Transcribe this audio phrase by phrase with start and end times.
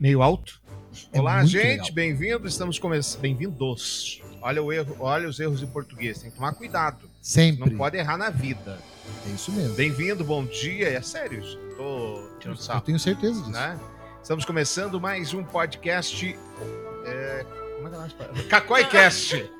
[0.00, 0.60] meio alto.
[1.12, 2.52] É Olá, gente, bem-vindos.
[2.52, 3.20] Estamos começando.
[3.20, 4.22] Bem-vindos.
[4.40, 6.20] Olha o erro, olha os erros em português.
[6.20, 7.08] Tem que tomar cuidado.
[7.20, 7.68] Sempre.
[7.70, 8.78] Não pode errar na vida.
[9.26, 9.74] É isso mesmo.
[9.74, 10.88] Bem-vindo, bom dia.
[10.88, 11.42] É sério?
[11.76, 13.50] Tô tirando Eu sarro, tenho certeza disso.
[13.50, 13.78] né?
[14.22, 16.38] Estamos começando mais um podcast.
[17.04, 17.46] É...
[17.76, 18.42] Como é que é o nome?
[18.44, 19.50] Cacoicast.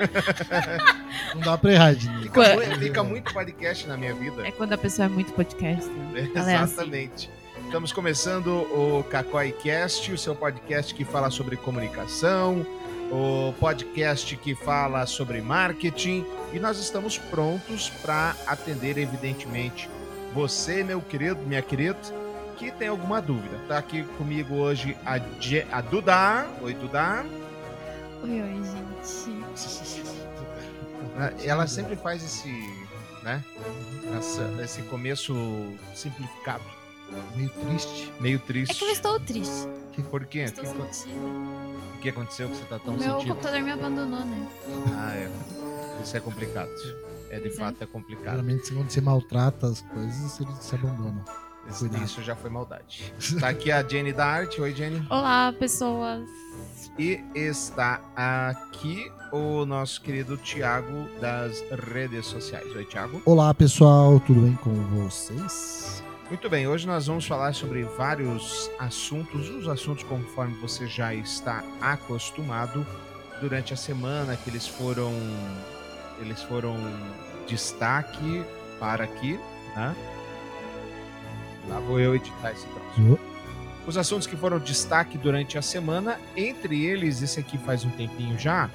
[1.35, 2.23] Não dá pra errar, Dini.
[2.23, 4.47] Fica, muito, fica muito podcast na minha vida.
[4.47, 5.91] É quando a pessoa é muito podcast.
[6.35, 7.29] Ela é assim.
[7.71, 12.67] Estamos começando o CacóiCast, o seu podcast que fala sobre comunicação,
[13.13, 19.89] o podcast que fala sobre marketing, e nós estamos prontos para atender, evidentemente,
[20.35, 21.97] você, meu querido, minha querida,
[22.57, 23.57] que tem alguma dúvida.
[23.69, 26.49] Tá aqui comigo hoje a, Je- a Duda.
[26.63, 27.25] Oi, Duda.
[28.25, 29.45] Oi, oi, gente.
[31.47, 32.49] Ela sempre faz esse,
[33.23, 33.45] né?
[34.19, 35.33] essa- esse começo
[35.95, 36.65] simplificado,
[37.37, 38.13] Meio triste.
[38.21, 38.85] meio É que eu triste.
[38.85, 39.69] estou triste.
[40.11, 40.41] Por quê?
[40.41, 41.09] Estou O que-.
[41.11, 43.29] O que aconteceu que você tá tão O meu sentido?
[43.29, 44.49] computador me abandonou, né?
[44.97, 45.31] Ah, é.
[46.03, 46.71] Isso é complicado.
[47.31, 47.51] É de é.
[47.51, 48.31] fato é complicado.
[48.31, 51.23] Geralmente, quando você maltrata as coisas, eles se abandonam.
[51.69, 52.05] Isso, cuidado.
[52.05, 53.13] isso já foi maldade.
[53.39, 54.61] Tá aqui a Jenny da Arte.
[54.61, 55.07] Oi, Jenny.
[55.11, 56.27] Olá, pessoas.
[56.99, 62.75] E está aqui o nosso querido Tiago das redes sociais.
[62.75, 63.21] Oi, Tiago.
[63.27, 64.19] Olá, pessoal.
[64.21, 64.73] Tudo bem com
[65.05, 66.03] vocês?
[66.31, 71.65] Muito bem, hoje nós vamos falar sobre vários assuntos, os assuntos conforme você já está
[71.81, 72.87] acostumado
[73.41, 75.13] durante a semana que eles foram
[76.21, 76.77] eles foram
[77.49, 78.45] destaque
[78.79, 79.41] para aqui,
[79.75, 79.97] né?
[81.69, 83.19] Lá vou eu editar esse troço.
[83.85, 88.39] Os assuntos que foram destaque durante a semana, entre eles, esse aqui faz um tempinho
[88.39, 88.71] já,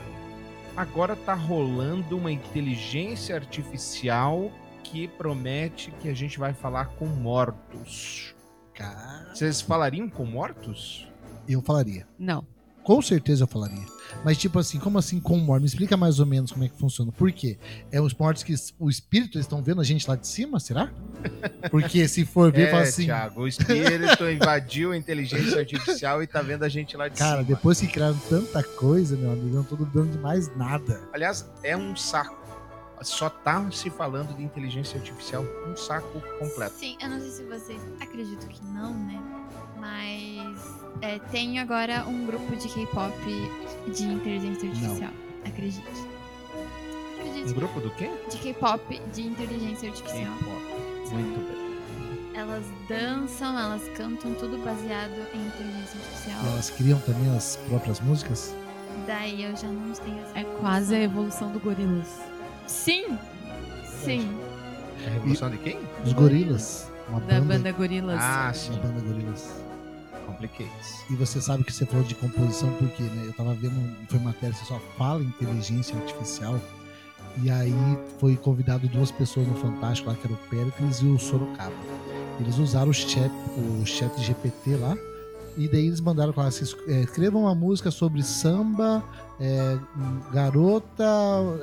[0.76, 4.52] agora tá rolando uma inteligência artificial
[4.92, 8.34] que promete que a gente vai falar com mortos.
[8.74, 11.08] Cara, Vocês falariam com mortos?
[11.48, 12.08] eu falaria.
[12.18, 12.46] Não.
[12.84, 13.84] Com certeza eu falaria.
[14.24, 15.62] Mas, tipo assim, como assim com morte?
[15.62, 17.12] Me explica mais ou menos como é que funciona.
[17.12, 17.58] Por quê?
[17.92, 20.92] É os mortos que o espírito estão vendo a gente lá de cima, será?
[21.72, 23.06] Porque se for ver, fala é, assim.
[23.06, 27.44] Thiago, o espírito invadiu a inteligência artificial e tá vendo a gente lá de Cara,
[27.44, 27.56] cima.
[27.56, 31.02] depois que criaram tanta coisa, meu amigo, eu não tô duvidando de mais nada.
[31.12, 32.45] Aliás, é um saco.
[33.02, 36.76] Só tá se falando de inteligência artificial, um saco completo.
[36.76, 39.22] Sim, eu não sei se vocês acreditam que não, né?
[39.78, 43.14] Mas é, tem agora um grupo de K-pop
[43.94, 45.12] de inteligência artificial.
[45.46, 46.16] Acredite.
[47.48, 48.10] Um grupo do quê?
[48.32, 50.34] De K-pop de inteligência artificial.
[50.40, 51.14] K-pop.
[51.14, 51.66] Muito bem.
[52.34, 56.44] Elas dançam, elas cantam, tudo baseado em inteligência artificial.
[56.44, 58.54] E elas criam também as próprias músicas.
[59.06, 62.08] Daí eu já não tenho essa É quase a evolução do Gorilas.
[62.68, 63.18] Sim!
[64.04, 64.30] Sim.
[65.06, 65.80] A revolução de quem?
[66.04, 66.92] Os gorilas.
[67.10, 68.20] Uma Da banda, banda Gorilas.
[68.22, 68.72] Ah, sim.
[68.74, 69.62] banda gorilas.
[70.26, 71.04] Complicates.
[71.10, 73.24] E você sabe que você falou de composição porque, né?
[73.28, 76.60] Eu tava vendo, foi matéria, você só fala inteligência artificial.
[77.44, 77.74] E aí
[78.20, 81.76] foi convidado duas pessoas no Fantástico lá, que era o Pericles e o Sorocaba.
[82.40, 84.96] Eles usaram o chat, o chat GPT lá.
[85.58, 89.04] E daí eles mandaram falar assim, é, escrevam uma música sobre samba,
[89.40, 89.78] é,
[90.34, 91.04] garota.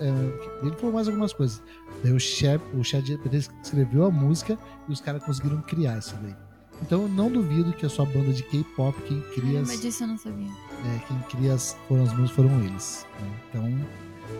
[0.01, 1.63] é, ele falou mais algumas coisas.
[2.03, 4.59] Daí o chat, o GPT escreveu a música
[4.89, 6.35] e os caras conseguiram criar isso daí.
[6.81, 10.03] Então eu não duvido que a sua banda de K-pop, quem cria as, Mas disso
[10.03, 10.49] eu não sabia.
[10.49, 13.07] é, quem cria as, foram as músicas foram eles.
[13.21, 13.31] né?
[13.51, 13.87] Então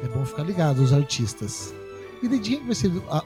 [0.03, 1.73] é bom ficar ligado, os artistas.
[2.23, 3.25] E de dia que vai ser a, a,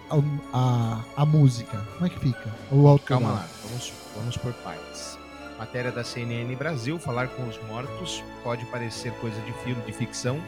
[0.52, 1.78] a, a música?
[1.94, 2.54] Como é que fica?
[2.70, 3.20] O autoral?
[3.20, 5.15] Calma lá, vamos, vamos por partes.
[5.58, 10.40] Matéria da CNN Brasil, falar com os mortos pode parecer coisa de filme, de ficção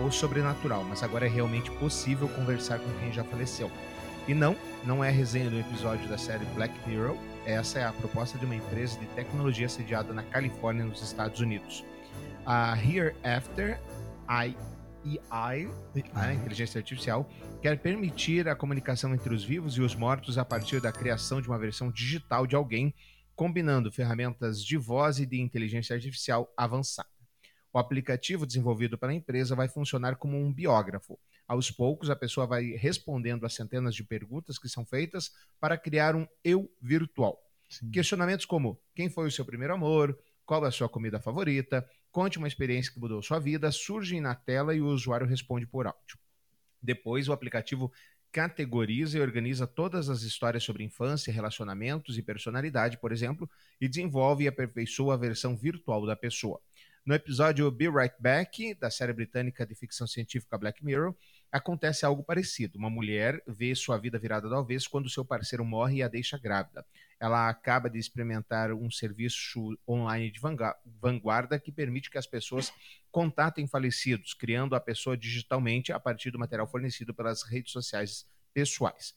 [0.00, 3.70] ou sobrenatural, mas agora é realmente possível conversar com quem já faleceu.
[4.26, 8.38] E não, não é resenha do episódio da série Black Mirror, essa é a proposta
[8.38, 11.84] de uma empresa de tecnologia sediada na Califórnia, nos Estados Unidos.
[12.46, 13.78] A Hereafter
[14.26, 14.56] AI,
[16.14, 17.28] né, inteligência artificial,
[17.60, 21.48] quer permitir a comunicação entre os vivos e os mortos a partir da criação de
[21.48, 22.94] uma versão digital de alguém,
[23.34, 27.08] combinando ferramentas de voz e de inteligência artificial avançada.
[27.72, 31.18] O aplicativo desenvolvido pela empresa vai funcionar como um biógrafo.
[31.46, 36.14] Aos poucos, a pessoa vai respondendo a centenas de perguntas que são feitas para criar
[36.14, 37.36] um eu virtual.
[37.68, 37.90] Sim.
[37.90, 40.16] Questionamentos como: quem foi o seu primeiro amor?
[40.46, 41.84] Qual é a sua comida favorita?
[42.12, 45.86] Conte uma experiência que mudou sua vida, surgem na tela e o usuário responde por
[45.86, 46.18] áudio.
[46.80, 47.90] Depois, o aplicativo
[48.34, 53.48] categoriza e organiza todas as histórias sobre infância, relacionamentos e personalidade, por exemplo,
[53.80, 56.60] e desenvolve e aperfeiçoa a versão virtual da pessoa.
[57.06, 61.14] No episódio Be Right Back, da série britânica de ficção científica Black Mirror,
[61.52, 62.76] acontece algo parecido.
[62.76, 66.36] Uma mulher vê sua vida virada do avesso quando seu parceiro morre e a deixa
[66.36, 66.84] grávida.
[67.20, 70.40] Ela acaba de experimentar um serviço online de
[71.00, 72.72] vanguarda que permite que as pessoas
[73.10, 79.14] contatem falecidos, criando a pessoa digitalmente a partir do material fornecido pelas redes sociais pessoais.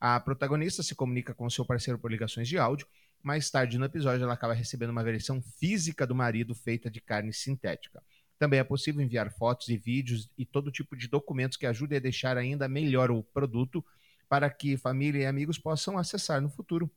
[0.00, 2.86] A protagonista se comunica com seu parceiro por ligações de áudio.
[3.22, 7.32] Mais tarde no episódio, ela acaba recebendo uma versão física do marido feita de carne
[7.32, 8.00] sintética.
[8.38, 12.00] Também é possível enviar fotos e vídeos e todo tipo de documentos que ajudem a
[12.00, 13.84] deixar ainda melhor o produto
[14.28, 16.88] para que família e amigos possam acessar no futuro,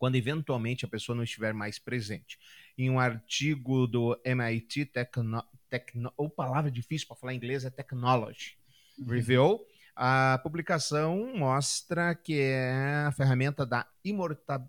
[0.00, 2.38] quando eventualmente a pessoa não estiver mais presente.
[2.78, 7.70] Em um artigo do MIT Techno, Techno, ou palavra difícil para falar em inglês é
[7.70, 8.56] Technology
[9.06, 9.60] Review,
[9.94, 14.66] a publicação mostra que é a ferramenta da imorta-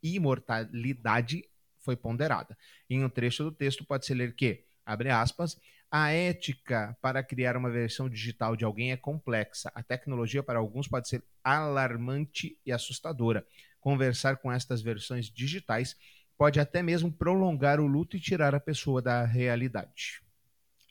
[0.00, 1.44] imortalidade
[1.80, 2.56] foi ponderada.
[2.88, 5.60] Em um trecho do texto pode-se ler que, abre aspas,
[5.90, 9.72] a ética para criar uma versão digital de alguém é complexa.
[9.74, 13.44] A tecnologia para alguns pode ser alarmante e assustadora.
[13.86, 15.94] Conversar com estas versões digitais
[16.36, 20.20] pode até mesmo prolongar o luto e tirar a pessoa da realidade.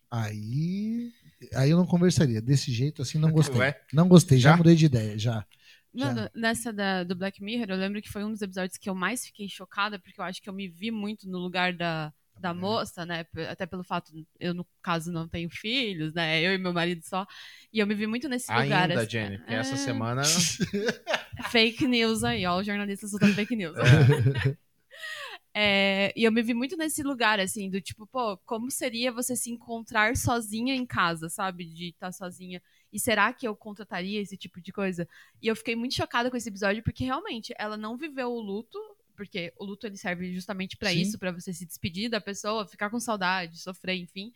[0.10, 1.12] Aí,
[1.54, 2.42] aí eu não conversaria.
[2.42, 3.60] Desse jeito assim, não gostei.
[3.60, 3.82] Ué?
[3.92, 4.52] Não gostei, já?
[4.52, 4.58] Já?
[4.58, 5.46] mudei de ideia, já.
[5.94, 6.06] Já.
[6.06, 8.96] Mano, nessa da, do Black Mirror, eu lembro que foi um dos episódios que eu
[8.96, 12.54] mais fiquei chocada, porque eu acho que eu me vi muito no lugar da, da
[12.54, 13.26] moça, né?
[13.50, 16.42] Até pelo fato, eu, no caso, não tenho filhos, né?
[16.42, 17.26] Eu e meu marido só.
[17.72, 18.90] E eu me vi muito nesse lugar.
[18.90, 19.12] Ainda, assim.
[19.12, 20.22] Jenny, porque essa É, semana.
[21.50, 23.76] Fake news aí, ó, os jornalistas soltando fake news.
[25.58, 29.38] É, e eu me vi muito nesse lugar, assim, do tipo, pô, como seria você
[29.38, 31.64] se encontrar sozinha em casa, sabe?
[31.64, 32.62] De estar sozinha.
[32.92, 35.08] E será que eu contrataria esse tipo de coisa?
[35.42, 38.78] E eu fiquei muito chocada com esse episódio, porque realmente ela não viveu o luto,
[39.16, 41.02] porque o luto ele serve justamente Sim.
[41.02, 44.32] isso, pra você se despedir da pessoa, ficar com saudade, sofrer, enfim.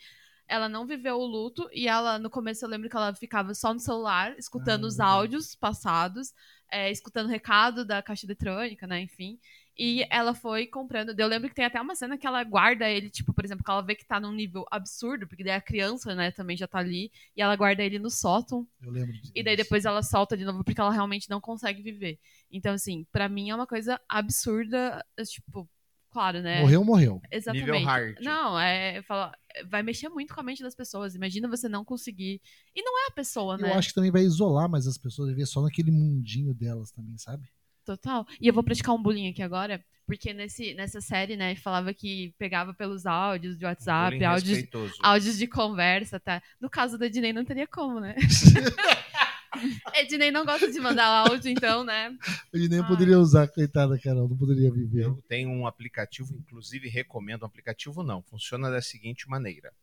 [0.48, 3.72] Ela não viveu o luto e ela, no começo, eu lembro que ela ficava só
[3.74, 6.34] no celular, escutando Ah, os áudios passados,
[6.72, 9.02] é, escutando o recado da caixa eletrônica, né?
[9.02, 9.40] Enfim.
[9.80, 11.18] E ela foi comprando.
[11.18, 13.72] Eu lembro que tem até uma cena que ela guarda ele, tipo, por exemplo, que
[13.72, 16.80] ela vê que tá num nível absurdo, porque daí a criança, né, também já tá
[16.80, 19.32] ali, e ela guarda ele no sótão, Eu lembro disso.
[19.34, 22.20] e daí depois ela solta de novo, porque ela realmente não consegue viver.
[22.52, 25.66] Então, assim, pra mim é uma coisa absurda, é, tipo,
[26.12, 26.60] claro, né?
[26.60, 27.22] Morreu, morreu.
[27.32, 27.72] Exatamente.
[27.72, 28.20] Nível hard.
[28.20, 29.02] Não, é.
[29.04, 29.34] Fala,
[29.66, 31.16] vai mexer muito com a mente das pessoas.
[31.16, 32.42] Imagina você não conseguir.
[32.76, 33.72] E não é a pessoa, né?
[33.72, 37.18] Eu acho que também vai isolar mais as pessoas, viver só naquele mundinho delas também,
[37.18, 37.48] sabe?
[37.90, 38.24] Total.
[38.40, 42.36] E eu vou praticar um bullying aqui agora, porque nesse, nessa série, né, falava que
[42.38, 44.68] pegava pelos áudios de WhatsApp, áudios,
[45.02, 46.40] áudios de conversa, tá?
[46.62, 48.16] No caso da Ednei não teria como, né?
[49.98, 52.16] Ednei não gosta de mandar áudio, então, né?
[52.54, 52.88] Ele nem Ai.
[52.88, 55.06] poderia usar, coitada, Carol, não poderia viver.
[55.06, 58.22] Eu tenho um aplicativo, inclusive recomendo um aplicativo não.
[58.22, 59.74] Funciona da seguinte maneira.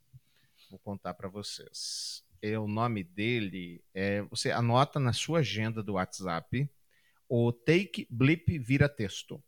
[0.70, 2.22] Vou contar para vocês.
[2.40, 4.22] É, o nome dele é.
[4.30, 6.70] Você anota na sua agenda do WhatsApp
[7.28, 9.42] o Take Blip Vira Texto.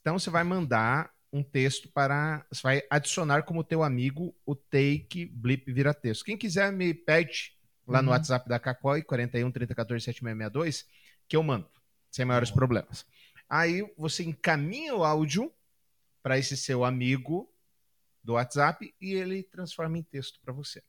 [0.00, 2.46] Então você vai mandar um texto para.
[2.50, 6.24] Você vai adicionar como teu amigo o Take Blip Vira Texto.
[6.24, 7.56] Quem quiser me pede
[7.86, 8.14] lá no Uhum.
[8.14, 10.86] WhatsApp da Cacói, 41 30 14 7662,
[11.28, 11.68] que eu mando,
[12.10, 13.06] sem maiores problemas.
[13.48, 15.52] Aí você encaminha o áudio
[16.22, 17.52] para esse seu amigo
[18.22, 20.82] do WhatsApp e ele transforma em texto para você.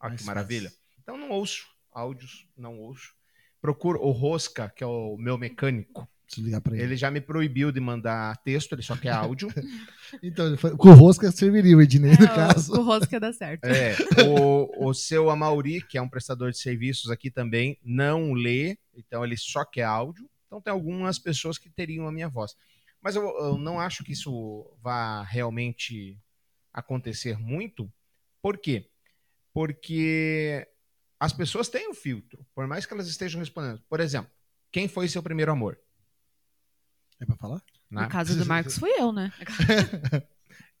[0.00, 0.72] Olha Mais que maravilha.
[0.98, 3.14] Então não ouço áudios, não ouço.
[3.62, 6.06] Procuro o Rosca, que é o meu mecânico.
[6.26, 6.82] Preciso ligar pra ele.
[6.84, 9.48] Ele já me proibiu de mandar texto, ele só quer áudio.
[10.22, 12.74] Então, com o Rosca serviria o Ednei, no É, caso.
[12.74, 13.64] o, o rosca dá certo.
[13.64, 13.96] É,
[14.28, 19.24] o, o seu Amauri, que é um prestador de serviços aqui também, não lê, então
[19.24, 20.28] ele só quer áudio.
[20.46, 22.54] Então tem algumas pessoas que teriam a minha voz.
[23.00, 26.18] Mas eu, eu não acho que isso vá realmente
[26.74, 27.90] acontecer muito.
[28.42, 28.86] Por quê?
[29.54, 30.66] Porque
[31.24, 33.80] as pessoas têm o filtro, por mais que elas estejam respondendo.
[33.88, 34.30] Por exemplo,
[34.70, 35.78] quem foi seu primeiro amor?
[37.20, 37.62] É pra falar?
[37.90, 38.02] né?
[38.02, 39.32] No caso do Marcos, fui eu, né?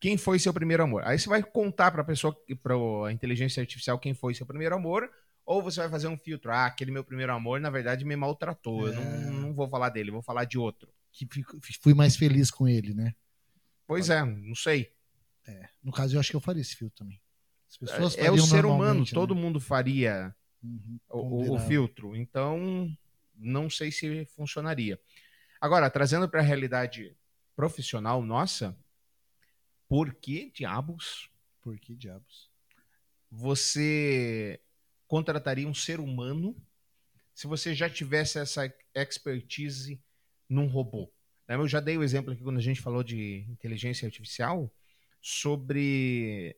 [0.00, 1.02] quem foi seu primeiro amor.
[1.04, 2.74] Aí você vai contar para a pessoa, para
[3.06, 5.08] a inteligência artificial, quem foi seu primeiro amor,
[5.44, 6.50] ou você vai fazer um filtro.
[6.50, 8.88] Ah, aquele meu primeiro amor, na verdade, me maltratou.
[8.88, 8.96] Eu É.
[8.96, 10.92] não, não vou falar dele, vou falar de outro.
[11.12, 13.14] Que fico- fui mais feliz com ele, né?
[13.86, 14.92] Pois é, não sei.
[15.82, 17.20] No caso, eu acho que eu faria esse filtro também.
[17.72, 19.40] As pessoas É o ser humano, normalmente, todo né?
[19.40, 22.14] mundo faria Uhum, o- o, filtro.
[22.14, 22.88] Então,
[23.34, 25.00] não sei se funcionaria.
[25.60, 27.16] Agora, trazendo para a realidade
[27.56, 28.76] profissional nossa,
[29.88, 31.30] por que diabos
[31.62, 32.50] Por que diabos?
[33.30, 34.60] você
[35.06, 36.54] contrataria um ser humano
[37.34, 40.00] se você já tivesse essa expertise
[40.48, 41.10] num robô?
[41.48, 44.70] Né, Eu já dei o exemplo aqui quando a gente falou de inteligência artificial
[45.20, 46.56] sobre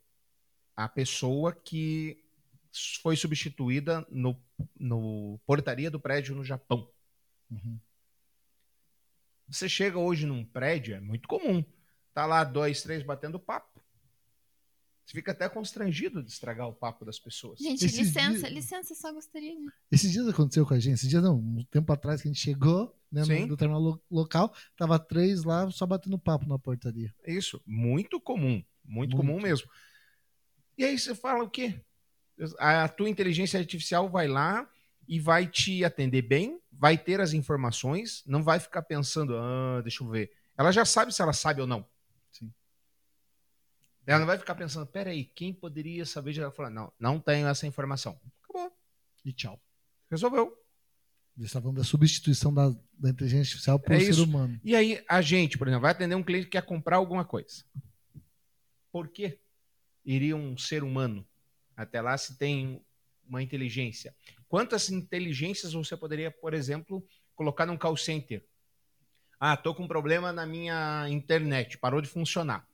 [0.76, 2.22] a pessoa que
[3.02, 4.40] foi substituída no,
[4.78, 6.90] no portaria do prédio no Japão.
[7.50, 7.78] Uhum.
[9.48, 11.64] Você chega hoje num prédio, é muito comum.
[12.12, 13.82] Tá lá dois, três batendo papo.
[15.04, 17.58] Você fica até constrangido de estragar o papo das pessoas.
[17.58, 19.66] Gente, Esses licença, dias- licença, só gostaria de.
[19.90, 22.40] Esses dias aconteceu com a gente, esses dias não, um tempo atrás que a gente
[22.40, 27.14] chegou né, no determinado lo- local, tava três lá só batendo papo na portaria.
[27.26, 28.64] Isso, muito comum.
[28.82, 29.16] Muito, Muito.
[29.16, 29.68] comum mesmo.
[30.76, 31.80] E aí você fala o quê?
[32.58, 34.68] A tua inteligência artificial vai lá
[35.06, 40.02] e vai te atender bem, vai ter as informações, não vai ficar pensando, ah, deixa
[40.02, 40.32] eu ver.
[40.56, 41.86] Ela já sabe se ela sabe ou não.
[42.32, 42.52] Sim.
[44.06, 46.32] Ela não vai ficar pensando, peraí, quem poderia saber?
[46.32, 48.18] de Ela fala, não, não tenho essa informação.
[48.42, 48.72] Acabou,
[49.24, 49.60] E tchau.
[50.10, 50.58] resolveu.
[51.36, 54.60] Eles estavam falando da substituição da, da inteligência artificial por É ser humano.
[54.62, 57.64] E aí, a gente, por exemplo, vai atender um cliente que quer comprar alguma coisa.
[58.92, 59.40] Por que
[60.04, 61.26] iria um ser humano
[61.76, 62.80] até lá se tem
[63.26, 64.14] uma inteligência?
[64.48, 68.44] Quantas inteligências você poderia, por exemplo, colocar num call center?
[69.40, 72.66] Ah, tô com um problema na minha internet, parou de funcionar.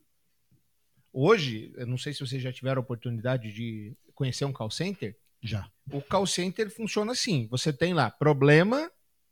[1.13, 5.17] Hoje, eu não sei se vocês já tiveram a oportunidade de conhecer um call center.
[5.43, 5.69] Já.
[5.91, 8.91] O call center funciona assim: você tem lá problema,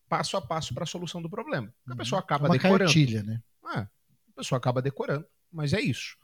[0.09, 1.73] passo a passo para a solução do problema.
[1.89, 2.51] A pessoa acaba Uhum.
[2.51, 2.85] uma decorando.
[2.85, 3.41] cartilha, né?
[3.65, 6.17] Ah, a pessoa acaba decorando, mas é isso.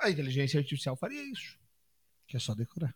[0.00, 1.58] A inteligência artificial faria isso.
[2.26, 2.94] Que é só decorar.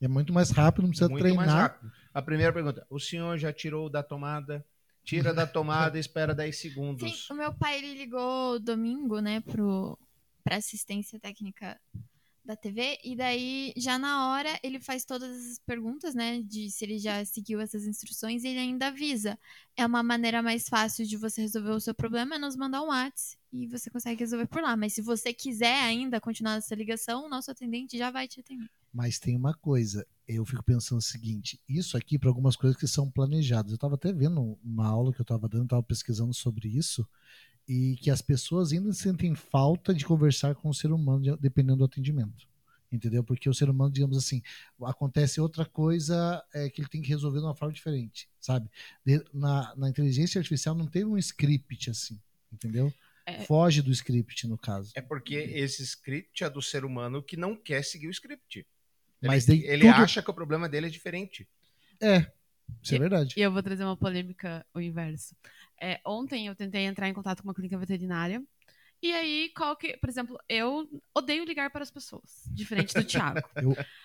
[0.00, 1.46] É muito mais rápido, não precisa muito treinar.
[1.46, 1.92] mais rápido.
[2.12, 4.64] A primeira pergunta: o senhor já tirou da tomada?
[5.04, 7.30] Tira da tomada e espera 10 Sim, segundos.
[7.30, 9.96] o meu pai ele ligou domingo, né, pro,
[10.42, 11.80] pra assistência técnica
[12.46, 16.84] da TV, e daí já na hora ele faz todas as perguntas, né, de se
[16.84, 19.38] ele já seguiu essas instruções e ele ainda avisa.
[19.76, 22.88] É uma maneira mais fácil de você resolver o seu problema, é nos mandar um
[22.88, 24.76] WhatsApp e você consegue resolver por lá.
[24.76, 28.70] Mas se você quiser ainda continuar essa ligação, o nosso atendente já vai te atender.
[28.92, 32.86] Mas tem uma coisa, eu fico pensando o seguinte: isso aqui para algumas coisas que
[32.86, 33.72] são planejadas.
[33.72, 37.06] Eu estava até vendo uma aula que eu estava dando, estava pesquisando sobre isso,
[37.68, 41.78] e que as pessoas ainda sentem falta de conversar com o ser humano, de- dependendo
[41.78, 42.46] do atendimento.
[42.92, 43.24] Entendeu?
[43.24, 44.40] Porque o ser humano, digamos assim,
[44.82, 48.70] acontece outra coisa é, que ele tem que resolver de uma forma diferente, sabe?
[49.04, 52.20] De- na, na inteligência artificial não tem um script assim,
[52.52, 52.92] entendeu?
[53.26, 53.42] É.
[53.44, 54.92] Foge do script, no caso.
[54.94, 58.58] É porque esse script é do ser humano que não quer seguir o script.
[58.60, 58.66] Ele,
[59.20, 61.48] Mas tem ele tudo- acha que o problema dele é diferente.
[62.00, 62.30] É,
[62.80, 63.34] isso é verdade.
[63.36, 65.34] E eu vou trazer uma polêmica o inverso.
[65.80, 68.42] É, ontem eu tentei entrar em contato com uma clínica veterinária.
[69.02, 69.96] E aí, qual que.
[69.98, 73.40] Por exemplo, eu odeio ligar para as pessoas, diferente do Thiago.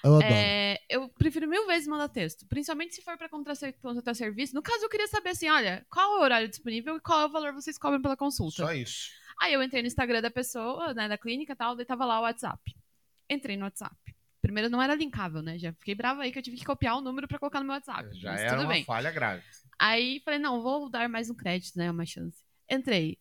[0.04, 0.24] Eu adoro.
[0.24, 4.54] É, eu prefiro mil vezes mandar texto, principalmente se for para contratar, serviço.
[4.54, 7.26] No caso, eu queria saber assim: olha, qual é o horário disponível e qual é
[7.26, 8.58] o valor que vocês cobram pela consulta.
[8.58, 9.12] Só isso.
[9.42, 12.20] Aí eu entrei no Instagram da pessoa, né, da clínica e tal, daí tava lá
[12.20, 12.76] o WhatsApp.
[13.30, 13.96] Entrei no WhatsApp.
[14.42, 15.58] Primeiro não era linkável, né?
[15.58, 17.76] Já fiquei brava aí que eu tive que copiar o número pra colocar no meu
[17.76, 18.10] WhatsApp.
[18.20, 18.84] Já mas era tudo uma bem.
[18.84, 19.44] falha grave.
[19.82, 21.90] Aí falei, não, vou dar mais um crédito, né?
[21.90, 22.38] Uma chance.
[22.70, 23.18] Entrei.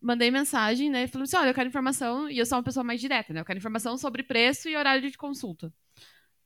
[0.00, 1.06] Mandei mensagem, né?
[1.06, 3.40] Falei assim: olha, eu quero informação, e eu sou uma pessoa mais direta, né?
[3.40, 5.70] Eu quero informação sobre preço e horário de consulta.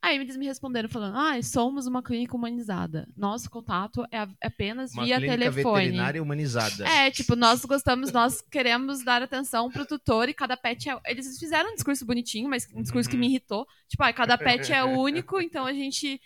[0.01, 3.07] Aí eles me responderam falando: ah, somos uma clínica humanizada.
[3.15, 5.79] Nosso contato é apenas Uma via clínica telefone.
[5.85, 6.85] veterinária humanizada.
[6.85, 10.99] É, tipo, nós gostamos, nós queremos dar atenção pro tutor e cada pet é.
[11.05, 13.65] Eles fizeram um discurso bonitinho, mas um discurso que me irritou.
[13.87, 16.19] Tipo, ah, cada pet é único, então a gente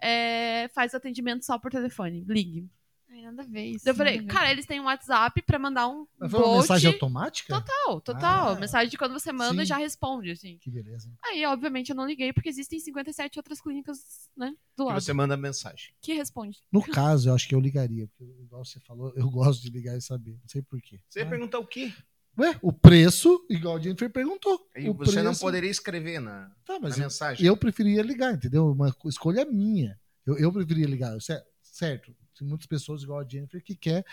[0.00, 2.24] é, faz atendimento só por telefone.
[2.28, 2.68] Ligue.
[3.10, 3.88] Ai, nada a ver isso.
[3.88, 7.54] Eu falei, cara, eles têm um WhatsApp pra mandar um Mas foi uma mensagem automática?
[7.54, 8.48] Total, total.
[8.50, 9.66] Ah, Mensagem de quando você manda sim.
[9.66, 10.58] já responde, assim.
[10.58, 11.10] Que beleza.
[11.24, 15.00] Aí, obviamente, eu não liguei, porque existem 57 outras clínicas, né, do Que lado.
[15.00, 15.94] você manda mensagem.
[16.02, 16.58] Que responde.
[16.70, 19.96] No caso, eu acho que eu ligaria, porque igual você falou, eu gosto de ligar
[19.96, 20.32] e saber.
[20.32, 21.00] Não sei porquê.
[21.08, 21.92] Você ia perguntar o quê?
[22.38, 24.60] Ué, o preço, igual a Jennifer perguntou.
[24.76, 27.46] E você não preço- poderia escrever na, Tá, na mas eu, mensagem.
[27.46, 28.70] eu preferia ligar, entendeu?
[28.70, 29.98] Uma escolha minha.
[30.24, 31.20] Eu, eu preferia ligar.
[31.20, 34.04] Cer- Certo, tem muitas pessoas igual a Jennifer que quer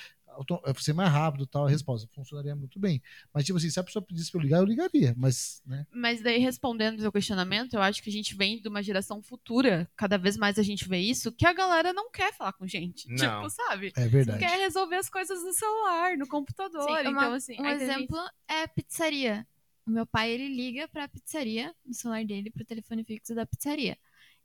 [0.78, 2.08] ser mais rápido tal, a resposta.
[2.14, 3.02] Funcionaria muito bem.
[3.34, 5.14] Mas, tipo assim, se a pessoa pedisse pra eu ligar, eu ligaria.
[5.18, 5.86] Mas, né?
[5.94, 9.22] Mas daí, respondendo o seu questionamento, eu acho que a gente vem de uma geração
[9.22, 12.68] futura, cada vez mais a gente vê isso, que a galera não quer falar com
[12.68, 13.08] gente.
[13.10, 13.16] Não.
[13.18, 13.92] Tipo, sabe?
[13.96, 14.40] É verdade.
[14.40, 16.84] Quer resolver as coisas no celular, no computador.
[16.84, 19.48] Sim, então, uma- assim, um exemplo é a pizzaria.
[19.88, 23.96] O meu pai, ele liga pra pizzaria, no celular dele, pro telefone fixo da pizzaria.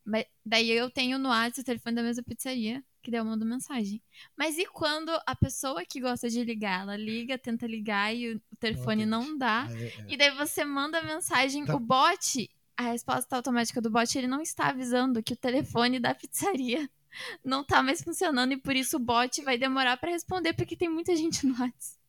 [0.05, 3.45] Mas daí eu tenho no WhatsApp o telefone da mesma pizzaria, que daí eu mando
[3.45, 4.03] mensagem.
[4.37, 8.41] Mas e quando a pessoa que gosta de ligar, ela liga, tenta ligar e o
[8.59, 9.69] telefone não dá.
[9.71, 10.05] É, é.
[10.09, 11.77] E daí você manda mensagem, Tá.
[11.77, 16.15] o bot, a resposta automática do bot, ele não está avisando que o telefone da
[16.15, 16.89] pizzaria
[17.45, 20.89] não tá mais funcionando e por isso o bot vai demorar pra responder porque tem
[20.89, 22.01] muita gente no WhatsApp.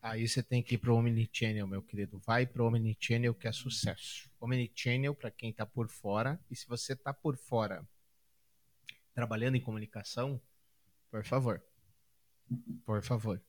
[0.00, 2.20] Aí você tem que ir pro Omnichannel, meu querido.
[2.26, 4.28] Vai pro Omnichannel que é sucesso.
[4.44, 6.38] Omnichannel para quem está por fora.
[6.50, 7.86] E se você está por fora
[9.14, 10.40] trabalhando em comunicação,
[11.10, 11.62] por favor.
[12.84, 13.40] Por favor.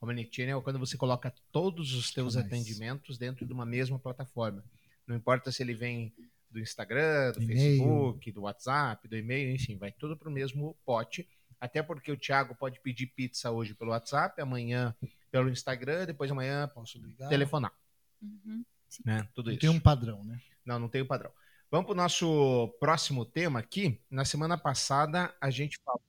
[0.00, 4.64] Omnichannel é quando você coloca todos os teus atendimentos dentro de uma mesma plataforma.
[5.06, 6.14] Não importa se ele vem
[6.50, 7.44] do Instagram, do.
[7.44, 11.28] Facebook, do WhatsApp, do e-mail, enfim, vai tudo para o mesmo pote.
[11.60, 14.94] Até porque o Thiago pode pedir pizza hoje pelo WhatsApp, amanhã
[15.30, 17.28] pelo Instagram, depois amanhã Posso ligar?
[17.28, 17.72] telefonar,
[18.22, 18.64] Uhum.
[19.04, 19.26] Né?
[19.34, 19.60] Tudo Não isso.
[19.60, 20.40] tem um padrão, né?
[20.64, 21.30] Não, não tem o padrão.
[21.70, 24.00] Vamos para o nosso próximo tema aqui.
[24.10, 26.02] Na semana passada a gente falou.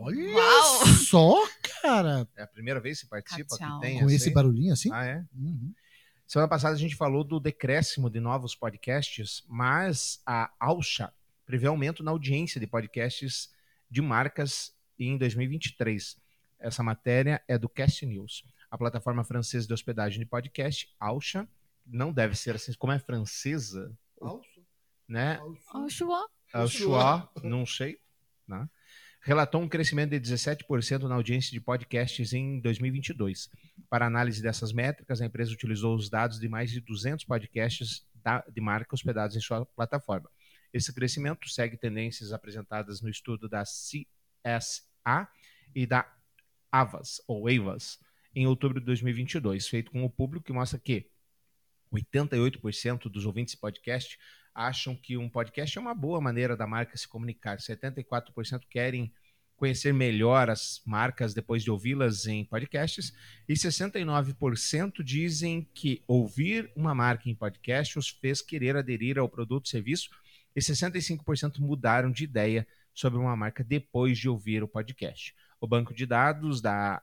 [0.00, 0.86] Olha Uau!
[0.86, 1.48] só,
[1.82, 2.28] cara.
[2.36, 3.80] É a primeira vez que você participa Tchau.
[3.80, 4.34] que tem Com essa esse aí?
[4.34, 4.90] barulhinho assim?
[4.92, 5.24] Ah, é?
[5.34, 5.72] Uhum.
[6.26, 11.12] Semana passada a gente falou do decréscimo de novos podcasts, mas a Alcha
[11.44, 13.50] prevê aumento na audiência de podcasts
[13.88, 16.16] de marcas em 2023.
[16.58, 18.44] Essa matéria é do Cast News.
[18.70, 21.48] A plataforma francesa de hospedagem de podcast, Alcha,
[21.86, 23.96] não deve ser assim, como é francesa,
[25.08, 25.38] né?
[25.72, 26.26] Ó, o Chua.
[26.52, 27.98] Alchoa, não sei,
[28.46, 28.68] né?
[29.22, 33.50] relatou um crescimento de 17% na audiência de podcasts em 2022.
[33.90, 38.44] Para análise dessas métricas, a empresa utilizou os dados de mais de 200 podcasts da-
[38.48, 40.30] de marca hospedados em sua plataforma.
[40.72, 43.64] Esse crescimento segue tendências apresentadas no estudo da
[44.44, 45.28] CSA
[45.74, 46.08] e da
[46.70, 47.98] Avas, ou Avas,
[48.36, 51.08] em outubro de 2022, feito com o público que mostra que
[51.90, 54.18] 88% dos ouvintes de podcast
[54.54, 57.56] acham que um podcast é uma boa maneira da marca se comunicar.
[57.56, 59.10] 74% querem
[59.56, 63.14] conhecer melhor as marcas depois de ouvi-las em podcasts
[63.48, 69.64] e 69% dizem que ouvir uma marca em podcast os fez querer aderir ao produto
[69.64, 70.10] ou serviço
[70.54, 75.34] e 65% mudaram de ideia sobre uma marca depois de ouvir o podcast.
[75.58, 77.02] O banco de dados da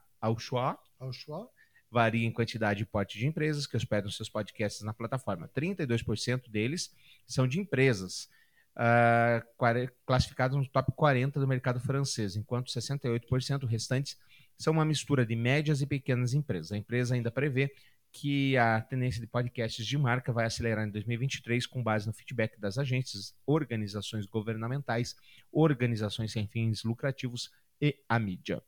[1.04, 1.48] Auxua
[1.90, 5.48] varia em quantidade e porte de empresas que hospedam seus podcasts na plataforma.
[5.48, 6.92] 32% deles
[7.26, 8.28] são de empresas
[8.74, 14.18] ah, quare- classificadas no top 40 do mercado francês, enquanto 68% restantes
[14.58, 16.72] são uma mistura de médias e pequenas empresas.
[16.72, 17.72] A empresa ainda prevê
[18.12, 22.58] que a tendência de podcasts de marca vai acelerar em 2023 com base no feedback
[22.60, 25.16] das agências, organizações governamentais,
[25.52, 28.62] organizações sem fins lucrativos e a mídia.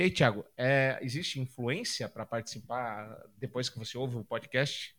[0.00, 4.96] E aí, Thiago, é, existe influência para participar depois que você ouve o podcast?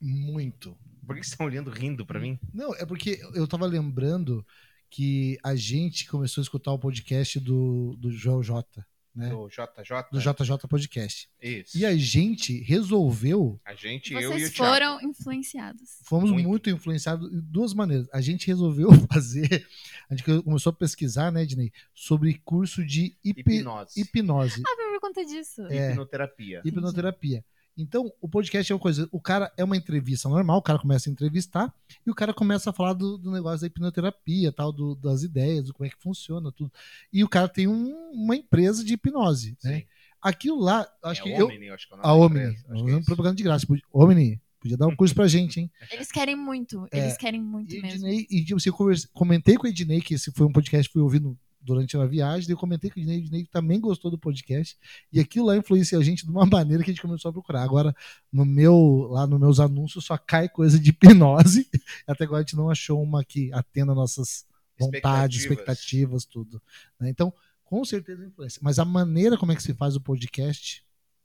[0.00, 0.76] Muito.
[1.06, 2.36] Por que vocês estão olhando rindo para mim?
[2.52, 4.44] Não, é porque eu tava lembrando
[4.90, 8.84] que a gente começou a escutar o podcast do, do Joel J,
[9.16, 9.30] né?
[9.30, 10.10] Do JJ?
[10.12, 11.28] Do JJ Podcast.
[11.42, 11.78] Isso.
[11.78, 14.72] E a gente resolveu, A gente, eu e o Vocês Thiago.
[14.74, 15.98] foram influenciados.
[16.04, 16.48] fomos Muito.
[16.48, 18.06] muito, influenciados de duas maneiras.
[18.12, 19.66] A gente resolveu fazer,
[20.10, 24.00] a gente começou a pesquisar, né, Ednei, sobre curso de hipi- Hipnose.
[24.00, 25.62] hipnose, Ah, foi por conta disso.
[25.66, 25.90] É.
[25.92, 26.62] Hipnoterapia.
[26.64, 27.44] hipnoterapia.
[27.76, 31.10] Então, o podcast é uma coisa, o cara é uma entrevista normal, o cara começa
[31.10, 31.74] a entrevistar
[32.06, 35.66] e o cara começa a falar do, do negócio da hipnoterapia, tal, do- das ideias,
[35.66, 36.72] do como é que funciona, tudo.
[37.12, 39.80] E o cara tem um- uma empresa de hipnose, né?
[39.80, 39.84] Sim.
[40.22, 42.74] Aquilo lá, acho é que eu, Omni, eu acho que é o nome a da
[42.80, 43.66] Omni, é propaganda de graça.
[43.92, 45.70] Omni, podia dar um curso pra gente, hein?
[45.92, 46.86] Eles querem muito.
[46.90, 46.98] É.
[47.00, 48.06] Eles querem muito E, mesmo.
[48.08, 50.94] Ednei, e tipo, assim, eu comentei com o Ednei, que esse foi um podcast que
[50.94, 54.16] fui ouvindo durante a viagem, eu comentei com o Ednei, o Ednei também gostou do
[54.16, 54.78] podcast,
[55.12, 57.62] e aquilo lá influenciou a gente de uma maneira que a gente começou a procurar.
[57.62, 57.94] Agora,
[58.32, 61.68] no meu, lá nos meus anúncios, só cai coisa de hipnose,
[62.06, 64.46] até agora a gente não achou uma que atenda nossas
[64.78, 66.62] vontades, expectativas, tudo.
[67.00, 67.10] né?
[67.10, 67.32] Então,
[67.64, 68.60] com certeza influência.
[68.62, 70.84] Mas a maneira como é que se faz o podcast,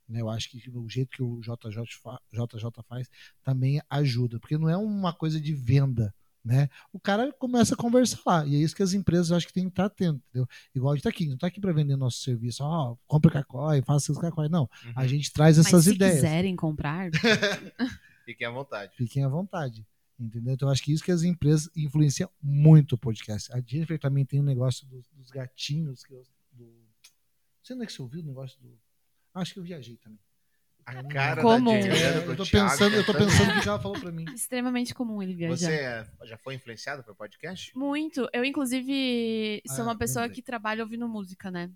[0.09, 3.07] né, eu acho que o jeito que o JJ, fa- JJ faz
[3.43, 6.13] também ajuda, porque não é uma coisa de venda.
[6.43, 6.69] Né?
[6.91, 9.65] O cara começa a conversar lá, e é isso que as empresas acho que tem
[9.65, 10.47] que estar atento, entendeu?
[10.73, 13.83] Igual a gente tá aqui, não tá aqui para vender nosso serviço, ó, compra Cacói,
[13.83, 14.63] faça seus Cacói, não.
[14.83, 14.93] Uhum.
[14.95, 16.15] A gente traz Mas essas se ideias.
[16.15, 17.11] quiserem comprar,
[18.25, 18.95] Fiquem à vontade.
[18.95, 19.85] Fiquem à vontade.
[20.19, 20.53] Entendeu?
[20.53, 23.51] Então, eu acho que isso que as empresas influenciam muito o podcast.
[23.51, 26.03] A Jennifer também tem um negócio dos, dos gatinhos.
[26.03, 26.65] Que eu, do...
[26.65, 28.79] Não sei onde é que você ouviu o negócio do.
[29.33, 30.19] Acho que eu viajei também.
[30.85, 31.71] A cara Como?
[31.71, 34.11] da É, pro eu tô Thiago, pensando, eu tô pensando o que ela falou pra
[34.11, 34.25] mim.
[34.33, 35.55] extremamente comum ele viajar.
[35.57, 37.77] Você é- já foi influenciado por podcast?
[37.77, 38.27] Muito.
[38.33, 41.69] Eu, inclusive, sou Ah, uma pessoa que trabalha ouvindo música, né?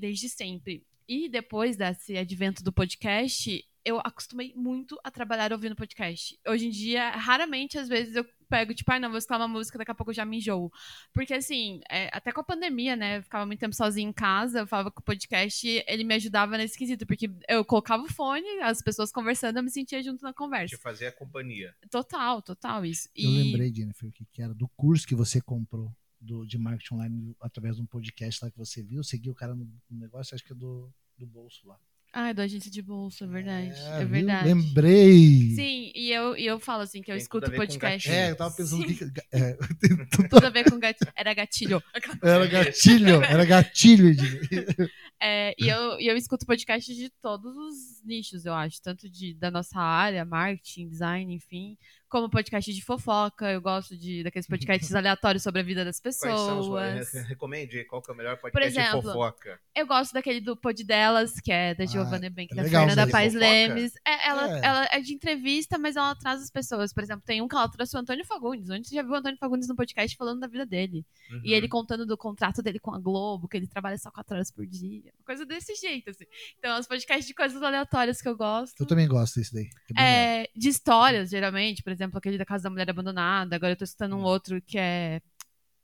[0.00, 0.82] Desde sempre.
[1.08, 6.36] E depois desse advento do podcast, eu acostumei muito a trabalhar ouvindo podcast.
[6.46, 9.78] Hoje em dia, raramente, às vezes, eu pego, tipo, ai, não, vou escutar uma música,
[9.78, 10.70] daqui a pouco eu já me enjoo.
[11.12, 13.18] Porque, assim, é, até com a pandemia, né?
[13.18, 16.58] Eu ficava muito tempo sozinha em casa, eu falava que o podcast, ele me ajudava
[16.58, 20.32] nesse quesito, porque eu colocava o fone, as pessoas conversando, eu me sentia junto na
[20.34, 20.76] conversa.
[20.78, 21.74] fazer a companhia.
[21.90, 23.08] Total, total, isso.
[23.14, 26.58] Eu E- lembrei, Jennifer, o que, que era do curso que você comprou do, de
[26.58, 29.04] marketing online através de um podcast lá que você viu.
[29.04, 31.78] Segui o cara no, no negócio, acho que é do, do bolso lá.
[32.18, 33.78] Ah, do agência de bolsa, é verdade.
[33.78, 34.08] É, É, viu?
[34.08, 34.48] verdade.
[34.48, 35.50] Lembrei.
[35.54, 38.10] Sim, e eu, e eu falo assim que eu Tem escuto podcast.
[38.10, 38.94] É, eu tava pensando Sim.
[38.94, 39.04] que.
[39.32, 39.52] É,
[40.30, 41.12] Tudo a ver com gatilho.
[41.14, 41.82] Era gatilho.
[42.22, 44.16] era gatilho, era gatilho.
[45.18, 48.80] É, e, eu, e eu escuto podcast de todos os nichos, eu acho.
[48.82, 51.76] Tanto de, da nossa área, marketing, design, enfim.
[52.08, 53.50] Como podcast de fofoca.
[53.50, 57.12] Eu gosto de daqueles podcasts aleatórios sobre a vida das Quais são os pessoas.
[57.12, 59.60] re- Recomende qual que é o melhor podcast exemplo, de fofoca.
[59.74, 62.86] Eu gosto daquele do Pod Delas, que é da Ah, Giovanna Bank, é da legal,
[62.86, 63.38] Fernanda fofoca?
[63.38, 63.92] Lemes.
[64.06, 64.64] É, ela, É.
[64.64, 66.92] ela é de entrevista, mas ela traz as pessoas.
[66.92, 68.70] Por exemplo, tem um que ela trouxe o Antônio Fagundes.
[68.70, 71.04] Onde você já viu o Antônio Fagundes no podcast falando da vida dele?
[71.30, 71.40] Uhum.
[71.44, 74.52] E ele contando do contrato dele com a Globo, que ele trabalha só quatro horas
[74.52, 75.12] por dia.
[75.24, 76.24] Coisa desse jeito, assim.
[76.58, 78.80] Então, os podcasts de coisas aleatórias que eu gosto.
[78.80, 79.68] Eu também gosto desse daí.
[79.98, 80.42] É.
[80.44, 81.82] É, de histórias, geralmente.
[81.82, 83.56] Por exemplo, aquele da Casa da Mulher Abandonada.
[83.56, 85.20] Agora eu tô escutando um outro que é.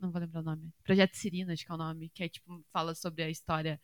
[0.00, 0.68] Não vou lembrar o nome.
[0.82, 2.10] Projeto Cirina, acho que é o nome.
[2.12, 3.80] Que é tipo, fala sobre a história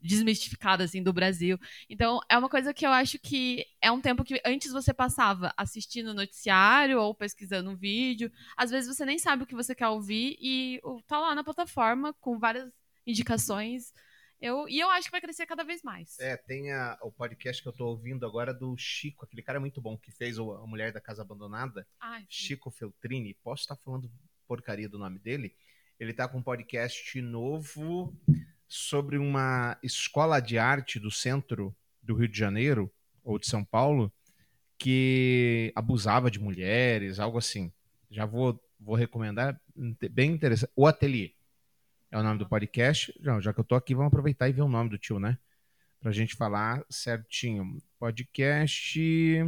[0.00, 1.56] desmistificada, assim, do Brasil.
[1.88, 5.54] Então, é uma coisa que eu acho que é um tempo que antes você passava
[5.56, 8.32] assistindo noticiário ou pesquisando um vídeo.
[8.56, 11.44] Às vezes você nem sabe o que você quer ouvir e o- tá lá na
[11.44, 12.68] plataforma com várias
[13.06, 13.92] indicações.
[14.40, 16.18] Eu, e eu acho que vai crescer cada vez mais.
[16.20, 19.80] É, tem a- o podcast que eu tô ouvindo agora do Chico, aquele cara muito
[19.80, 22.24] bom que fez o- a Mulher da Casa Abandonada, Ai.
[22.28, 23.34] Chico Feltrini.
[23.42, 24.10] Posso estar falando
[24.46, 25.54] porcaria do nome dele?
[25.98, 28.14] Ele tá com um podcast novo
[28.68, 32.90] sobre uma escola de arte do centro do Rio de Janeiro
[33.24, 34.12] ou de São Paulo
[34.78, 37.72] que abusava de mulheres, algo assim.
[38.10, 39.60] Já vou, vou recomendar,
[40.10, 40.70] bem interessante.
[40.76, 41.32] O Ateliê
[42.10, 43.12] é o nome do podcast.
[43.20, 45.38] Já, já que eu tô aqui, vamos aproveitar e ver o nome do tio, né?
[46.00, 47.82] Pra gente falar certinho.
[47.98, 49.44] Podcast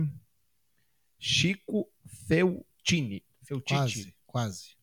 [1.18, 1.88] Chico
[2.26, 3.22] Feltini.
[3.44, 3.74] Feltiti.
[3.74, 4.76] Quase, quase.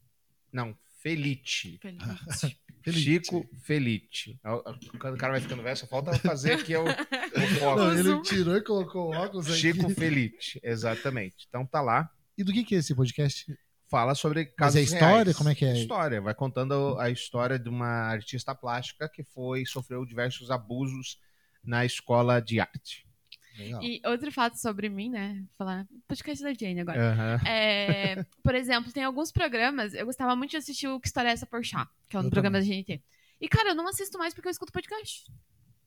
[0.52, 1.78] Não, Felite.
[1.80, 2.42] Feliz.
[2.82, 3.02] Felite.
[3.04, 4.40] Chico Felite.
[5.00, 6.88] Quando o cara vai ficando velho, só falta fazer aqui o, o
[7.60, 7.80] foco.
[7.80, 9.58] Não, ele tirou e colocou o óculos aqui.
[9.58, 11.46] Chico Felite, exatamente.
[11.50, 12.10] Então tá lá.
[12.38, 13.58] E do que, que é esse podcast?
[13.90, 15.24] Fala sobre Mas casos é história?
[15.24, 15.38] reais.
[15.38, 15.74] Como é que é?
[15.74, 16.22] História.
[16.22, 21.20] Vai contando a história de uma artista plástica que foi sofreu diversos abusos
[21.64, 23.08] na escola de arte.
[23.58, 23.82] Legal.
[23.82, 25.44] E outro fato sobre mim, né?
[25.58, 27.12] Falar podcast da Jane agora.
[27.12, 27.48] Aham.
[27.48, 29.94] É, por exemplo, tem alguns programas.
[29.94, 32.30] Eu gostava muito de assistir o Que História é essa Porchat, que é um Eu
[32.30, 33.02] programa da GNT.
[33.40, 35.32] E, cara, eu não assisto mais porque eu escuto podcast.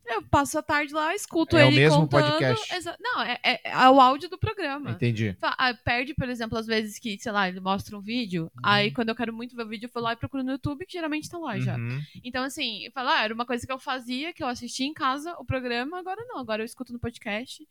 [0.07, 2.31] Eu passo a tarde lá, escuto É o ele mesmo contando.
[2.31, 2.75] podcast.
[2.75, 4.91] Exa- Não, é, é- é o áudio do programa.
[4.91, 5.37] Entendi.
[5.41, 8.51] Ah, Perde, por exemplo, às vezes que, sei lá, ele mostra um vídeo.
[8.63, 10.85] Aí, quando eu quero muito ver o vídeo, eu vou lá e procuro no YouTube,
[10.85, 11.77] que geralmente tá lá já.
[11.77, 12.01] Uhum.
[12.25, 14.93] Então, assim, eu falo, ah, era uma coisa que eu fazia, que eu assistia em
[14.95, 17.67] casa, o programa, agora não, agora eu escuto no podcast.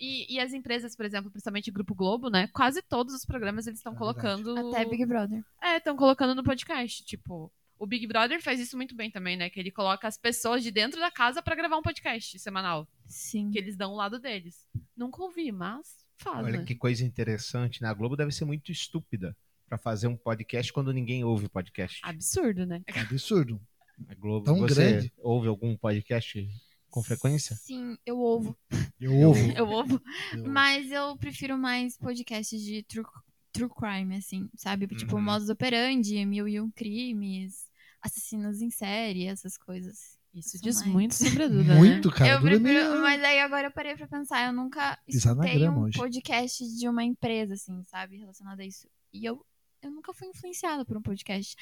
[0.00, 2.48] E, e as empresas, por exemplo, principalmente o Grupo Globo, né?
[2.52, 4.72] Quase todos os programas eles estão É colocando.
[4.72, 5.44] Até Big Brother.
[5.62, 7.04] É, estão colocando no podcast.
[7.04, 7.52] Tipo,
[7.84, 9.50] o Big Brother faz isso muito bem também, né?
[9.50, 12.88] Que ele coloca as pessoas de dentro da casa pra gravar um podcast semanal.
[13.06, 13.50] Sim.
[13.50, 14.66] Que eles dão o lado deles.
[14.96, 16.64] Nunca ouvi, mas faz, Olha né?
[16.64, 17.82] que coisa interessante.
[17.82, 17.88] né?
[17.88, 19.36] A Globo deve ser muito estúpida
[19.68, 22.00] pra fazer um podcast quando ninguém ouve o podcast.
[22.02, 22.82] Absurdo, né?
[22.86, 23.60] É absurdo.
[24.08, 25.12] A Globo, Tão você grande.
[25.18, 26.48] ouve algum podcast
[26.90, 27.54] com frequência?
[27.56, 28.56] Sim, eu ouvo.
[29.00, 29.40] Eu ouvo.
[29.58, 30.00] Eu ouvo.
[30.32, 33.04] Eu- Mas eu prefiro mais podcasts de true,
[33.52, 34.86] true crime, assim, sabe?
[34.88, 35.22] Tipo, Uhum.
[35.22, 37.63] modus operandi, mil e um crimes,
[38.04, 40.18] assassinos em série, essas coisas.
[40.34, 40.92] Isso diz mais.
[40.92, 41.74] muito sobre a Duda, né?
[41.76, 42.30] Muito, cara.
[42.32, 45.68] eu Duda é prefiro, meio- mas aí agora eu parei pra pensar, eu nunca escutei
[45.68, 45.98] um hoje.
[45.98, 48.16] podcast de uma empresa, assim, sabe?
[48.18, 48.88] Relacionado a isso.
[49.12, 49.44] E eu,
[49.80, 51.54] eu nunca fui influenciada por um podcast.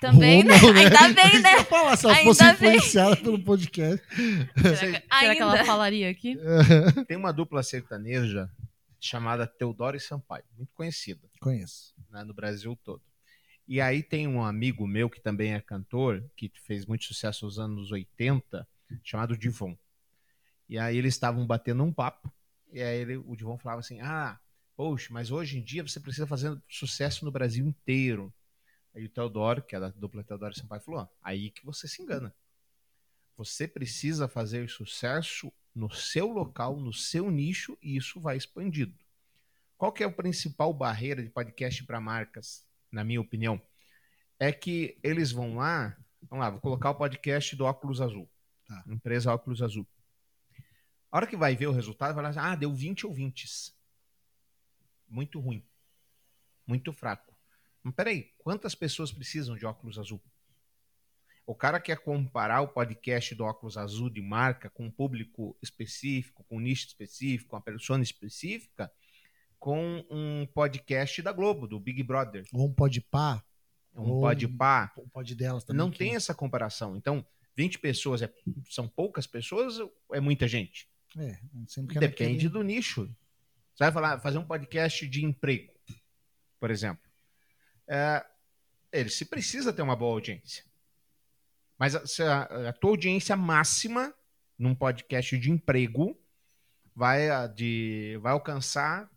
[0.00, 0.54] Também, Ou né?
[0.62, 0.80] não, né?
[0.86, 1.64] Ainda bem, né?
[1.64, 2.52] Falar, se ela Ainda fosse bem.
[2.76, 4.06] influenciada pelo podcast.
[4.14, 4.76] Será, que,
[5.18, 5.64] será que ela Ainda.
[5.64, 6.38] falaria aqui?
[7.08, 8.48] Tem uma dupla sertaneja
[9.00, 11.94] chamada Teodoro e Sampaio, muito conhecida Conheço.
[12.10, 13.02] né, no Brasil todo.
[13.68, 17.58] E aí tem um amigo meu que também é cantor, que fez muito sucesso nos
[17.58, 18.66] anos 80,
[19.04, 19.76] chamado Divon.
[20.66, 22.32] E aí eles estavam batendo um papo,
[22.72, 24.40] e aí ele- o Divon falava assim: Ah,
[24.74, 28.32] poxa, mas hoje em dia você precisa fazer sucesso no Brasil inteiro.
[28.94, 32.00] Aí o Teodoro, que é da dupla Teodoro Sampaio, falou: "Ó, aí que você se
[32.00, 32.34] engana.
[33.36, 38.98] Você precisa fazer sucesso no seu local, no seu nicho, e isso vai expandido.
[39.76, 43.60] Qual que é a principal barreira de podcast para marcas, na minha opinião?
[44.38, 48.28] É que eles vão lá, vamos lá, vou colocar o podcast do Óculos Azul.
[48.66, 48.84] Tá.
[48.86, 49.86] Empresa Óculos Azul.
[51.10, 53.74] A hora que vai ver o resultado, vai lá, ah, deu 20 ouvintes.
[55.08, 55.66] Muito ruim.
[56.66, 57.34] Muito fraco.
[57.82, 60.22] Mas peraí, quantas pessoas precisam de óculos azul?
[61.46, 66.44] O cara quer comparar o podcast do óculos azul de marca com um público específico,
[66.44, 68.92] com um nicho específico, com uma persona específica,
[69.58, 72.44] com um podcast da Globo, do Big Brother.
[72.52, 73.42] Ou um pode pá,
[73.94, 74.92] Um podpar.
[74.96, 75.78] um pode delas também.
[75.78, 76.96] Não que- tem essa comparação.
[76.96, 77.24] Então,
[77.56, 78.32] 20 pessoas é-
[78.70, 80.88] são poucas pessoas ou é muita gente?
[81.16, 83.06] É, sempre quer Depende naquele- do nicho.
[83.74, 85.72] Você vai falar, fazer um podcast de emprego,
[86.60, 87.02] por exemplo.
[87.88, 88.24] É,
[88.92, 90.64] ele se precisa ter uma boa audiência.
[91.78, 94.12] Mas a, a- a tua audiência máxima
[94.58, 96.16] num podcast de emprego
[96.94, 99.08] vai, de, vai alcançar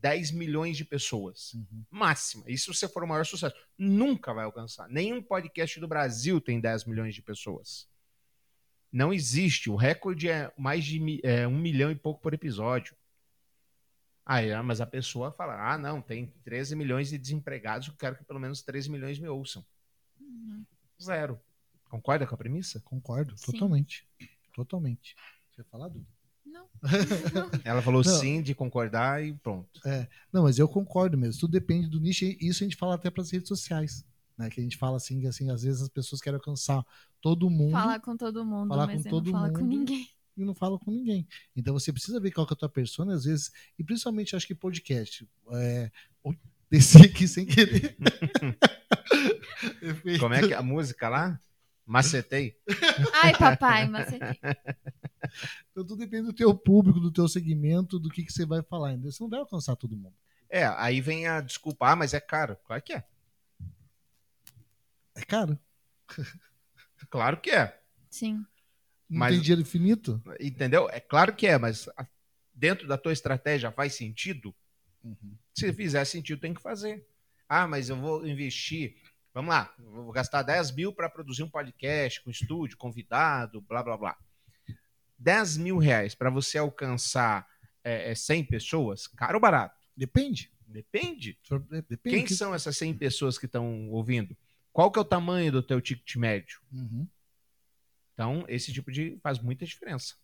[0.00, 1.54] 10 milhões de pessoas.
[1.54, 1.84] Uhum.
[1.90, 2.44] Máxima.
[2.48, 3.54] Isso se for o maior sucesso.
[3.76, 4.88] Nunca vai alcançar.
[4.88, 7.88] Nenhum podcast do Brasil tem 10 milhões de pessoas.
[8.92, 9.70] Não existe.
[9.70, 12.96] O recorde é mais de é, um milhão e pouco por episódio.
[14.24, 18.16] Aí, ah, mas a pessoa fala: ah, não, tem 13 milhões de desempregados, eu quero
[18.16, 19.64] que pelo menos 13 milhões me ouçam.
[20.20, 20.64] Uhum.
[21.02, 21.40] Zero.
[21.84, 22.80] Concorda com a premissa?
[22.80, 23.52] Concordo, Sim.
[23.52, 24.08] totalmente.
[24.54, 25.16] Totalmente.
[25.50, 26.06] Você ia falar, Duda?
[26.50, 26.68] Não.
[27.64, 28.18] Ela falou Não.
[28.18, 29.68] sim de concordar e pronto.
[30.32, 31.40] Não, mas eu concordo mesmo.
[31.40, 32.24] Tudo depende do nicho.
[32.24, 34.04] E isso a gente fala até para as redes sociais.
[34.36, 34.50] Né?
[34.50, 36.84] Que a gente fala assim, que assim, às vezes as pessoas querem alcançar
[37.20, 39.68] todo mundo Falar com todo mundo, Falar mas com todo não fala com mundo.
[39.68, 40.08] ninguém.
[40.36, 41.28] e não fala com ninguém.
[41.54, 44.46] Então você precisa ver qual que é a tua persona, às vezes, e principalmente acho
[44.46, 45.28] que podcast.
[45.52, 45.90] É...
[46.70, 47.96] Desci aqui sem querer.
[50.20, 51.38] Como é que é a música lá?
[51.90, 52.56] Macetei.
[53.20, 54.16] Ai, papai, você
[55.72, 58.92] Então tudo depende do teu público, do teu segmento, do que, que você vai falar.
[58.92, 59.10] Entendeu?
[59.10, 60.14] Você não vai alcançar todo mundo.
[60.48, 62.56] É, aí vem a desculpa, ah, mas é caro.
[62.64, 63.04] Claro que é.
[65.16, 65.58] É caro.
[67.08, 67.80] Claro que é.
[68.08, 68.34] Sim.
[69.08, 70.22] Não Mas- tem dinheiro infinito.
[70.38, 70.88] Entendeu?
[70.90, 71.88] É claro que é, mas
[72.54, 74.54] dentro da tua estratégia faz sentido?
[75.52, 77.04] Se fizer sentido, tem que fazer.
[77.48, 78.96] Ah, mas eu vou investir.
[79.32, 83.96] Vamos lá, vou gastar 10 mil para produzir um podcast com estúdio, convidado, blá blá
[83.96, 84.16] blá.
[85.18, 87.46] 10 mil reais para você alcançar
[87.84, 89.78] é, é, 100 pessoas, caro ou barato?
[89.96, 90.50] Depende.
[90.66, 91.38] Depende.
[91.88, 92.16] Depende.
[92.16, 94.36] Quem que- são essas 100 pessoas que estão ouvindo?
[94.72, 96.60] Qual que é o tamanho do teu ticket médio?
[96.72, 97.06] Uhum.
[98.14, 100.14] Então, esse tipo de faz muita diferença.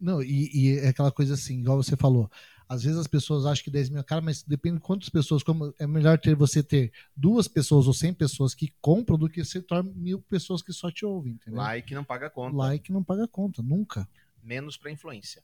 [0.00, 2.30] Não, e, e é aquela coisa assim, igual você falou.
[2.68, 5.42] Às vezes as pessoas acham que 10 mil é caro, mas depende de quantas pessoas.
[5.42, 9.42] Como é melhor ter você ter duas pessoas ou 100 pessoas que compram do que
[9.42, 11.60] você torna mil pessoas que só te ouvem, entendeu?
[11.60, 12.54] Like não paga conta.
[12.54, 14.06] Like não paga conta, nunca.
[14.42, 15.42] Menos para influência.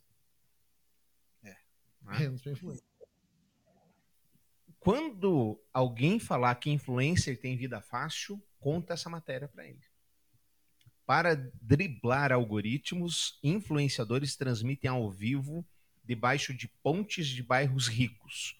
[1.42, 1.56] É.
[2.02, 2.28] Né?
[2.28, 2.84] Não sei influência.
[4.78, 9.80] Quando alguém falar que influencer tem vida fácil, conta essa matéria para ele.
[11.06, 15.66] Para driblar algoritmos, influenciadores transmitem ao vivo
[16.04, 18.58] debaixo de pontes de bairros ricos.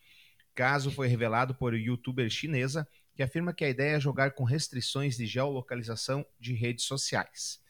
[0.54, 5.16] Caso foi revelado por youtuber chinesa que afirma que a ideia é jogar com restrições
[5.16, 7.62] de geolocalização de redes sociais.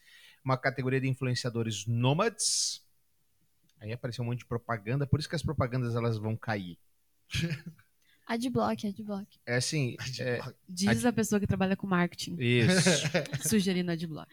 [0.43, 2.83] Uma categoria de influenciadores nômades.
[3.79, 6.77] Aí apareceu um monte de propaganda, por isso que as propagandas elas vão cair.
[8.27, 9.39] Adblock, adblock.
[9.45, 13.07] É assim, é, Diz a pessoa que trabalha com marketing, isso.
[13.47, 14.27] sugerindo adblock.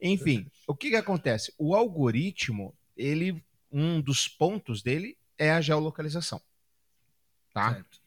[0.00, 1.50] Enfim, o que, que acontece?
[1.58, 6.40] O algoritmo, ele, um dos pontos dele é a geolocalização.
[7.52, 7.74] Tá?
[7.74, 8.00] Certo.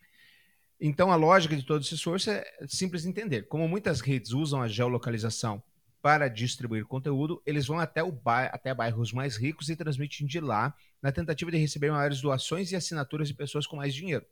[0.80, 3.48] Então a lógica de todo esse esforço é simples de entender.
[3.48, 5.62] Como muitas redes usam a geolocalização
[6.02, 10.40] para distribuir conteúdo, eles vão até, o ba até bairros mais ricos e transmitem de
[10.40, 14.26] lá na tentativa de receber maiores doações e assinaturas de pessoas com mais dinheiro.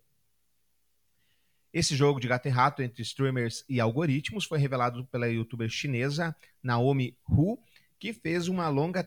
[1.74, 6.36] Esse jogo de gato e rato entre streamers e algoritmos foi revelado pela youtuber chinesa
[6.64, 7.60] Naomi Hu,
[8.00, 9.04] que fez uma longa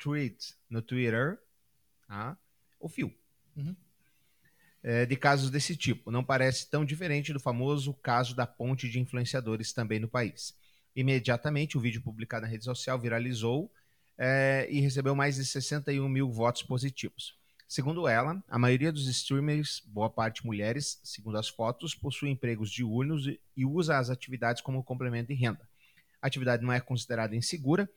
[0.00, 0.36] thread
[0.70, 1.38] no Twitter,
[2.06, 2.36] tá?
[2.80, 3.12] o fio,
[3.56, 3.74] Uhum.
[4.82, 6.10] é, de casos desse tipo.
[6.10, 10.54] Não parece tão diferente do famoso caso da ponte de influenciadores também no país.
[10.94, 13.70] Imediatamente, o vídeo publicado na rede social viralizou
[14.18, 17.36] é, e recebeu mais de 61 mil votos positivos.
[17.66, 23.26] Segundo ela, a maioria dos streamers, boa parte mulheres, segundo as fotos, possui empregos diurnos
[23.26, 25.66] e, e usa as atividades como complemento de renda.
[26.20, 27.88] A atividade não é considerada insegura,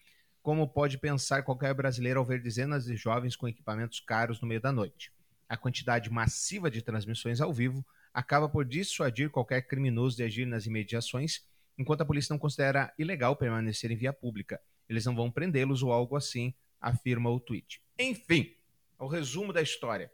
[0.48, 4.62] como pode pensar qualquer brasileiro ao ver dezenas de jovens com equipamentos caros no meio
[4.62, 5.12] da noite.
[5.50, 10.66] A quantidade massiva de transmissões ao vivo acaba por dissuadir qualquer criminoso de agir nas
[10.66, 11.46] imediações,
[11.78, 14.58] enquanto a polícia não considera ilegal permanecer em via pública.
[14.88, 17.82] Eles não vão prendê-los ou algo assim, afirma o tweet.
[18.00, 18.56] Enfim,
[18.98, 20.10] o resumo da história.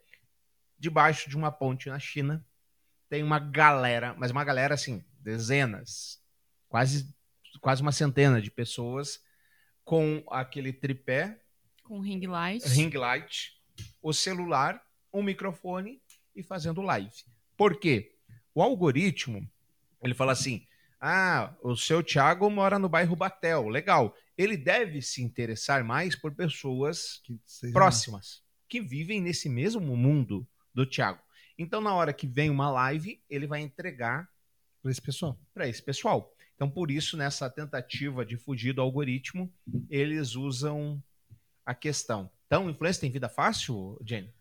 [0.76, 2.44] Debaixo de uma ponte na China,
[3.08, 6.20] tem uma galera, mas uma galera assim, dezenas,
[6.68, 7.14] quase,
[7.60, 9.22] quase uma centena de pessoas
[9.84, 11.40] com aquele tripé,
[11.82, 12.64] Com ring light.
[12.68, 13.52] ring light,
[14.02, 16.00] o celular, um microfone
[16.34, 17.12] e fazendo live.
[17.56, 18.14] Por quê?
[18.54, 19.46] O algoritmo,
[20.02, 20.66] ele fala assim:
[21.00, 24.14] ah, o seu Thiago mora no bairro Batel, legal.
[24.36, 27.38] Ele deve se interessar mais por pessoas Que
[27.72, 30.44] próximas que vivem nesse mesmo mundo
[30.74, 31.20] do Thiago.
[31.56, 34.28] Então, na hora que vem uma live, ele vai entregar
[34.82, 35.38] Pra esse pessoal.
[35.54, 36.33] para esse pessoal.
[36.54, 39.52] Então, por isso, nessa tentativa de fugir do algoritmo,
[39.90, 41.02] eles usam
[41.66, 42.30] a questão.
[42.46, 44.32] Então, influencer tem vida fácil, Jenny?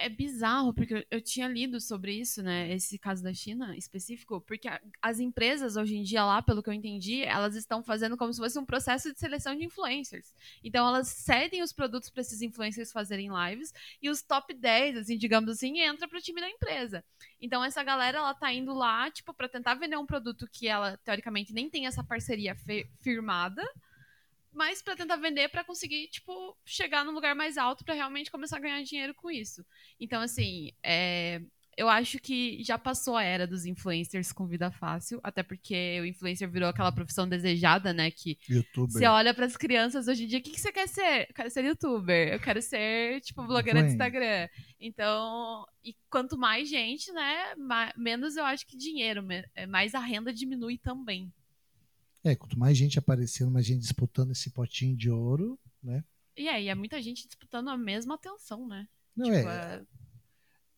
[0.00, 2.72] É bizarro, porque eu- tinha lido sobre isso, né?
[2.72, 4.68] Esse caso da China específico, porque
[5.02, 8.38] as empresas hoje em dia lá, pelo que eu entendi, elas estão fazendo como se
[8.40, 10.32] fosse um processo de seleção de influencers.
[10.62, 15.18] Então elas cedem os produtos para esses influencers fazerem lives e os top 10, assim,
[15.18, 17.04] digamos assim, entra pro time da empresa.
[17.40, 20.96] Então essa galera ela tá indo lá, tipo, para tentar vender um produto que ela
[20.98, 22.54] teoricamente nem tem essa parceria
[23.00, 23.62] firmada,
[24.58, 28.56] mas para tentar vender para conseguir, tipo, chegar num lugar mais alto para realmente começar
[28.56, 29.64] a ganhar dinheiro com isso.
[30.00, 31.40] Então, assim, é,
[31.76, 36.04] eu acho que já passou a era dos influencers com vida fácil, até porque o
[36.04, 38.10] influencer virou aquela profissão desejada, né?
[38.10, 38.90] Que Youtuber.
[38.90, 41.28] você olha para as crianças hoje em dia, o que, que você quer ser?
[41.28, 43.90] Eu quero ser youtuber, eu quero ser, tipo, blogueira de.
[43.90, 44.48] Instagram.
[44.80, 50.00] Então, e quanto mais gente, né, ma- menos eu acho que dinheiro, é, mais a
[50.00, 51.32] renda diminui também.
[52.24, 56.04] É, quanto mais gente aparecendo, mais gente disputando esse potinho de ouro, né?
[56.36, 58.88] E aí, é muita gente disputando a mesma atenção, né?
[59.16, 59.76] Não Tipo, é.
[59.76, 59.82] é-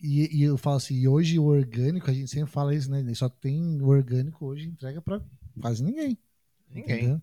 [0.03, 3.03] E, e eu falo assim, e hoje o orgânico, a gente sempre fala isso, né?
[3.15, 5.21] Só tem o orgânico hoje entrega pra
[5.61, 6.17] quase ninguém.
[6.71, 6.97] Ninguém.
[6.97, 7.23] entendeu?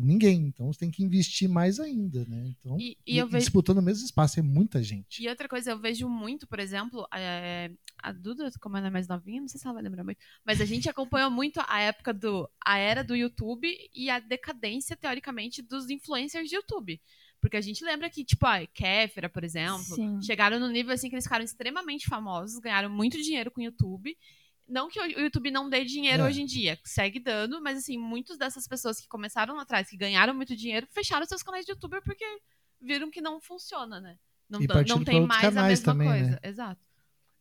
[0.00, 0.46] Ninguém.
[0.46, 2.46] Então você tem que investir mais ainda, né?
[2.58, 3.44] Então, E, e eu vejo.
[3.44, 5.22] disputando o mesmo espaço, é muita gente.
[5.22, 7.70] E outra coisa, eu vejo muito, por exemplo, é,
[8.02, 10.60] a Duda, como ela é mais novinha, não sei se ela vai lembrar muito, mas
[10.60, 12.48] a gente acompanhou muito a época do.
[12.64, 17.00] a era do YouTube e a decadência, teoricamente, dos influencers de YouTube.
[17.40, 20.18] Porque a gente lembra que, tipo, a Kéfera, por exemplo, Sim.
[20.22, 24.16] chegaram no nível assim que eles ficaram extremamente famosos, ganharam muito dinheiro com o YouTube.
[24.66, 26.26] Não que o YouTube não dê dinheiro É.
[26.26, 29.96] hoje em dia, segue dando, mas assim, muitas dessas pessoas que começaram lá atrás, que
[29.96, 32.24] ganharam muito dinheiro, fecharam seus canais de youtuber porque
[32.80, 34.18] viram que não funciona, né?
[34.48, 36.30] Não, E não tem mais a mesma também, coisa.
[36.32, 36.38] né?
[36.42, 36.80] Exato.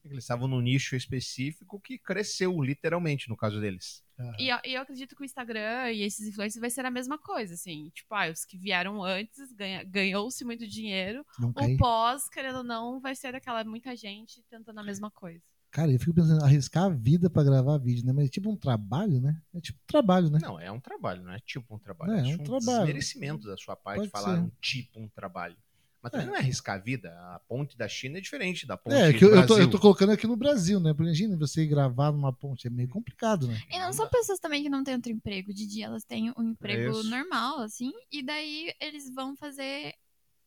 [0.05, 4.03] Eles estavam num nicho específico que cresceu, literalmente, no caso deles.
[4.37, 7.17] E, eu- e eu acredito que o Instagram e esses influencers vai ser a mesma
[7.17, 7.89] coisa, assim.
[7.91, 11.25] Tipo, ah, os que vieram antes ganha- ganhou-se muito dinheiro.
[11.41, 15.41] O pós, querendo ou não, vai ser daquela muita gente tentando a mesma coisa.
[15.73, 18.13] Cara, eu fico pensando, arriscar a vida pra gravar vídeo, né?
[18.13, 19.41] Mas é tipo um trabalho, né?
[19.55, 20.37] É tipo um trabalho, né?
[20.39, 22.11] Não, é um trabalho, não é tipo um trabalho.
[22.13, 22.77] É, é Acho um trabalho.
[22.85, 24.41] desmerecimento da sua parte Pode falar ser.
[24.43, 25.57] um tipo um trabalho.
[25.99, 26.29] Mas também É.
[26.29, 27.09] não é arriscar a vida.
[27.33, 29.65] A ponte da China é diferente da ponte É, do que eu, eu, tô, Brasil.
[29.65, 30.93] eu tô colocando aqui no Brasil, né?
[30.93, 33.59] Porque Imagina você ir gravar numa ponte, é meio complicado, né?
[33.71, 35.51] E não são pessoas também que não têm outro emprego.
[35.51, 37.09] De dia elas têm um emprego Isso.
[37.09, 39.91] normal, assim, e daí eles vão fazer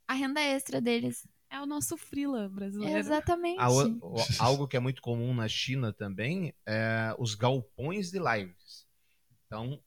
[0.06, 1.26] a renda extra deles.
[1.56, 2.98] É o nosso freela brasileiro.
[2.98, 3.58] Exatamente.
[3.60, 8.18] A o- o- algo que é muito comum na China também é os galpões de
[8.18, 8.86] lives.
[9.46, 9.80] Então,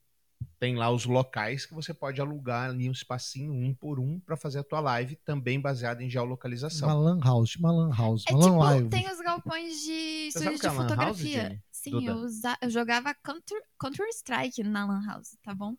[0.58, 4.36] tem lá os locais que você pode alugar ali um espacinho um por um para
[4.36, 6.88] fazer a tua live, também baseada em geolocalização.
[6.88, 8.88] Uma lan house, uma lan house, É uma lan tipo, live.
[8.88, 11.42] tem os galpões de Você sabe estúdio o que é de house, fotografia.
[11.42, 11.62] Jenny?
[11.70, 15.76] Sim, eu, usa- eu jogava Counter- Counter-Strike na Lan House, tá bom?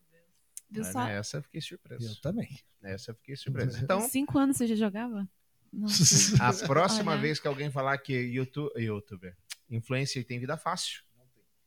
[0.70, 1.04] Viu só?
[1.06, 2.08] Nessa eu fiquei surpreso.
[2.08, 2.50] Eu também.
[2.82, 3.78] Nessa eu fiquei surpreso.
[3.84, 5.28] Então, Cinco anos você já jogava?
[6.40, 7.22] A próxima Olha.
[7.22, 9.36] vez que alguém falar que YouTube, youtuber,
[9.70, 11.02] influencer tem vida fácil,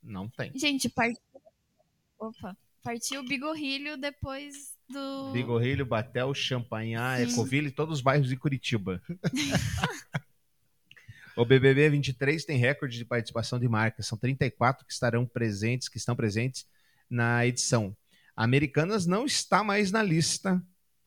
[0.01, 0.51] não tem.
[0.55, 1.21] Gente, partiu.
[2.19, 2.55] Opa.
[2.83, 5.31] Partiu o Bigorrilho depois do.
[5.31, 7.31] Bigorrilho, Batel, Champanhar, Sim.
[7.31, 9.01] Ecoville, todos os bairros de Curitiba.
[11.35, 14.05] o BBB 23 tem recorde de participação de marcas.
[14.05, 16.67] São 34 que estarão presentes, que estão presentes
[17.09, 17.97] na edição.
[18.35, 20.63] Americanas não está mais na lista,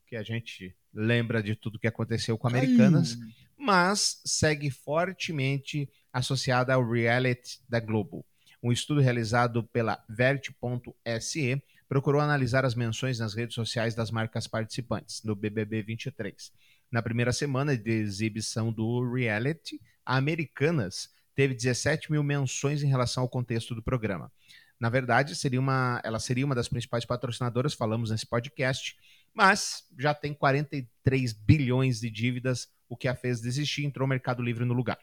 [0.06, 6.74] que a gente lembra de tudo que aconteceu com Americanas, Ai, mas segue fortemente associada
[6.74, 8.24] ao reality da Globo.
[8.62, 15.20] Um estudo realizado pela Vert.se procurou analisar as menções nas redes sociais das marcas participantes
[15.20, 16.52] do BBB 23.
[16.90, 23.22] Na primeira semana de exibição do reality, a Americanas teve 17 mil menções em relação
[23.22, 24.32] ao contexto do programa.
[24.80, 28.96] Na verdade, seria uma, ela seria uma das principais patrocinadoras, falamos nesse podcast,
[29.38, 34.08] mas já tem 43 bilhões de dívidas, o que a fez desistir e entrou o
[34.08, 34.98] Mercado Livre no lugar.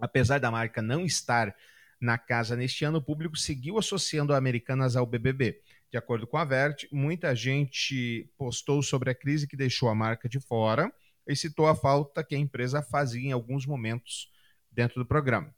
[0.00, 1.54] Apesar da marca não estar
[2.00, 5.60] na casa neste ano, o público seguiu associando a Americanas ao BBB.
[5.90, 10.30] De acordo com a Vert, muita gente postou sobre a crise que deixou a marca
[10.30, 10.90] de fora
[11.28, 14.32] e citou a falta que a empresa fazia em alguns momentos
[14.72, 15.54] dentro do programa.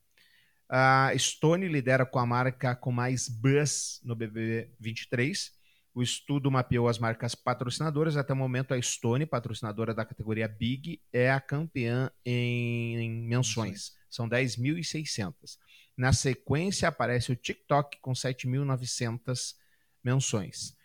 [0.68, 5.56] A Stone lidera com a marca com mais buzz no BBB 23.
[5.98, 8.16] O estudo mapeou as marcas patrocinadoras.
[8.16, 13.96] Até o momento, a Stone, patrocinadora da categoria Big, é a campeã em, em menções.
[14.08, 15.58] São 10.600.
[15.96, 19.56] Na sequência, aparece o TikTok com 7.900
[20.04, 20.76] menções.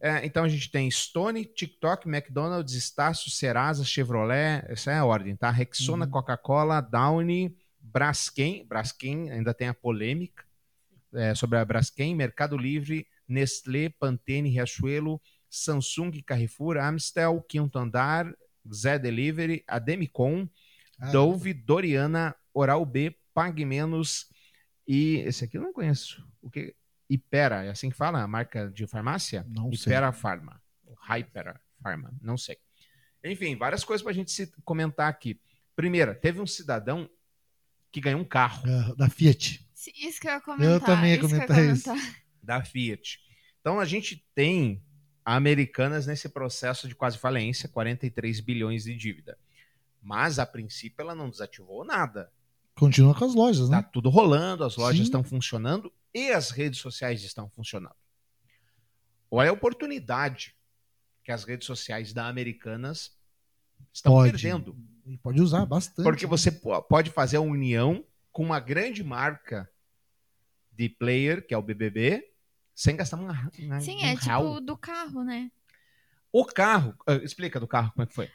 [0.00, 5.36] É, então a gente tem Stone, TikTok, McDonald's, Estácio, Serasa, Chevrolet, essa é a ordem,
[5.36, 5.50] tá?
[5.50, 6.10] Rexona, Uhum.
[6.10, 10.42] Coca-Cola, Downy, Braskem, Braskem ainda tem a polêmica
[11.12, 18.32] é, sobre a Braskem, Mercado Livre, Nestlé, Pantene, Riachuelo, Samsung, Carrefour, Amstel, Quinto Andar,
[18.72, 20.48] Zé Delivery, Ademicon,
[20.98, 24.28] Ah, Dove, Doriana, Oral B, Pague Menos
[24.86, 26.24] e esse aqui eu não conheço.
[26.42, 26.74] O que?
[27.08, 28.22] Ipera, é assim que fala?
[28.22, 29.44] A marca de farmácia?
[29.48, 29.92] Não sei.
[29.92, 30.62] Ipera Pharma.
[31.08, 32.56] Hypera Pharma, não sei.
[33.22, 35.40] Enfim, várias coisas pra gente se comentar aqui.
[35.76, 37.08] Primeira, teve um cidadão
[37.90, 39.66] que ganhou um carro ah, da Fiat.
[39.96, 40.80] Isso que eu ia comentar.
[40.80, 41.84] também ia eu comentar isso.
[41.84, 42.23] comentar.
[42.44, 43.20] Da Fiat.
[43.60, 44.82] Então a gente tem
[45.24, 49.38] Americanas nesse processo de quase falência, 43 bilhões de dívida.
[50.02, 52.30] Mas a princípio ela não desativou nada.
[52.74, 53.88] Continua com as lojas, Tá né?
[53.92, 55.04] tudo rolando, as lojas Sim.
[55.04, 57.94] estão funcionando e as redes sociais estão funcionando.
[59.30, 60.54] Olha a oportunidade
[61.24, 63.16] que as redes sociais da Americanas
[63.92, 64.30] estão Pode.
[64.32, 64.76] perdendo.
[65.06, 66.04] E pode usar bastante.
[66.04, 69.70] Porque você po- pode fazer a união com uma grande marca
[70.72, 72.33] de player, que é o BBB,
[72.74, 74.54] sem gastar uma, uma, Sim, um é real.
[74.54, 75.50] tipo do carro, né?
[76.32, 78.30] O carro, ah, explica do carro como é que foi.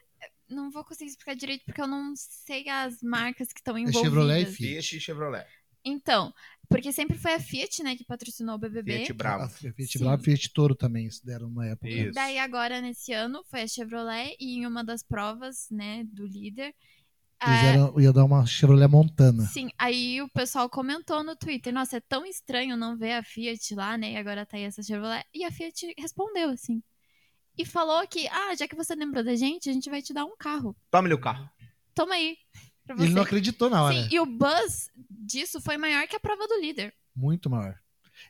[0.47, 4.03] Não vou conseguir explicar direito porque eu não sei as marcas que estão É envolvidas.
[4.03, 4.57] Chevrolet e Fiat.
[4.57, 5.47] Fiat e Chevrolet.
[5.85, 6.33] Então,
[6.67, 8.97] porque sempre foi a Fiat, né, que patrocinou o BBB.
[8.97, 9.49] Fiat A Bravo.
[9.49, 9.99] Fiat Sim.
[9.99, 11.89] Brava e Fiat Toro também se deram uma época.
[11.89, 12.11] Isso.
[12.13, 16.73] Daí agora, nesse ano, foi a Chevrolet e em uma das provas, né, do líder.
[17.41, 19.45] Eles é, eram, ia dar uma Chevrolet Montana.
[19.45, 23.73] Sim, aí o pessoal comentou no Twitter, nossa, é tão estranho não ver a Fiat
[23.75, 24.11] lá, né?
[24.11, 25.23] E agora tá aí essa Chevrolet.
[25.33, 26.83] E a Fiat respondeu, assim.
[27.57, 30.25] E falou que, ah, já que você lembrou da gente, a gente vai te dar
[30.25, 30.75] um carro.
[30.91, 31.49] Toma-lhe o carro.
[31.93, 32.37] Toma aí.
[32.97, 33.93] Ele não acreditou na hora.
[33.93, 36.93] Sim, e o buzz disso foi maior que a prova do líder.
[37.15, 37.77] Muito maior.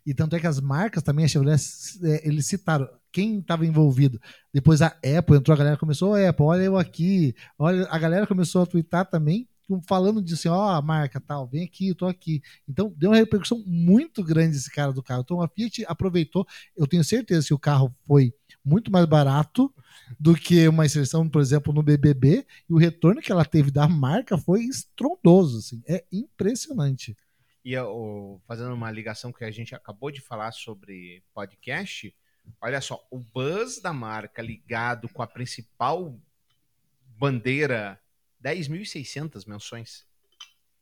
[0.05, 1.61] E tanto é que as marcas também, a Chevrolet,
[2.03, 4.19] é, eles citaram quem estava envolvido.
[4.53, 7.35] Depois a Apple entrou, a galera começou, "Ô, Apple, olha eu aqui.
[7.57, 9.47] Olha, a galera começou a twittar também,
[9.87, 12.41] falando de assim, ó, a marca tal, vem aqui, eu tô aqui.
[12.67, 15.21] Então deu uma repercussão muito grande esse cara do carro.
[15.21, 16.47] Então a Fiat aproveitou.
[16.75, 18.33] Eu tenho certeza que o carro foi
[18.63, 19.73] muito mais barato
[20.19, 23.87] do que uma inserção, por exemplo, no BBB, e o retorno que ela teve da
[23.87, 25.81] marca foi estrondoso, assim.
[25.87, 27.15] É impressionante.
[27.63, 32.15] E eu, fazendo uma ligação que a gente acabou de falar sobre podcast,
[32.61, 36.17] olha só, o buzz da marca ligado com a principal
[37.17, 37.99] bandeira,
[38.41, 40.07] 10.600 menções.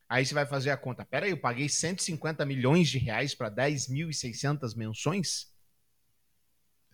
[0.07, 1.03] Aí você vai fazer a conta.
[1.03, 5.51] Pera aí, eu paguei 150 milhões de reais para 10.600 menções?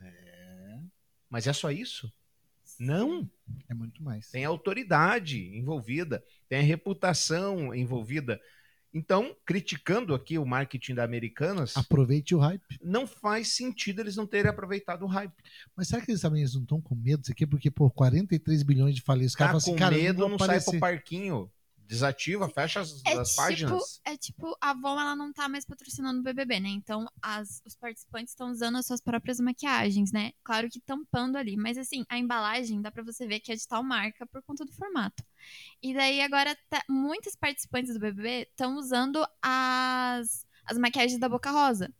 [0.01, 0.79] É.
[1.29, 2.11] Mas é só isso?
[2.79, 3.29] Não.
[3.69, 4.31] É muito mais.
[4.31, 8.41] Tem autoridade envolvida, tem a reputação envolvida.
[8.93, 12.61] Então, criticando aqui o marketing da Americanas, Aproveite o hype.
[12.83, 15.33] não faz sentido eles não terem aproveitado o hype.
[15.75, 17.47] Mas será que eles também eles não estão com medo disso aqui?
[17.47, 19.31] Porque, pô, 43 bilhões de falês.
[19.31, 20.71] Os Tá caras com assim, cara, medo, eu não, vou sai aparecer.
[20.71, 21.51] pro parquinho.
[21.87, 24.01] Desativa, fecha as, É as tipo, páginas.
[24.05, 26.69] é tipo, a Avon ela não tá mais patrocinando o BBB, né?
[26.69, 30.31] Então as, os participantes estão usando as suas próprias maquiagens, né?
[30.43, 33.67] Claro que tampando ali, mas assim, a embalagem dá pra você ver que é de
[33.67, 35.23] tal marca por conta do formato.
[35.81, 41.51] E daí agora tá, muitos participantes do BBB estão usando as as maquiagens da Boca
[41.51, 41.93] Rosa.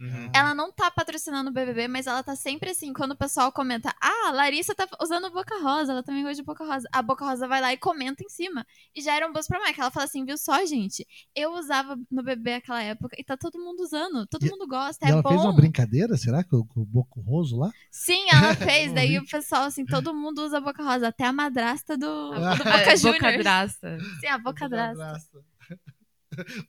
[0.00, 0.30] Uhum.
[0.32, 3.92] Ela não tá patrocinando o BBB, mas ela tá sempre assim, quando o pessoal comenta,
[4.00, 6.88] ah, a Larissa tá usando Boca Rosa, ela também gosta de Boca Rosa.
[6.92, 8.64] A Boca Rosa vai lá e comenta em cima.
[8.94, 9.80] E já era um buzz pra marca.
[9.82, 13.58] Ela fala assim, viu só, gente, eu usava no BBB aquela época e tá todo
[13.58, 15.30] mundo usando, todo E- mundo gosta, E é ela bom.
[15.30, 16.44] fez uma brincadeira, será?
[16.44, 17.72] Com, com o Boco Roso lá?
[17.90, 21.96] Sim, ela fez, daí o pessoal, assim, todo mundo usa Boca Rosa, até a madrasta
[21.96, 22.54] do, Ah.
[22.54, 23.18] do Boca Juniors.
[23.18, 23.98] Bocadrasta.
[24.20, 25.20] Sim, a Boca Drasta.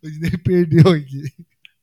[0.01, 1.21] O Disney perdeu aqui.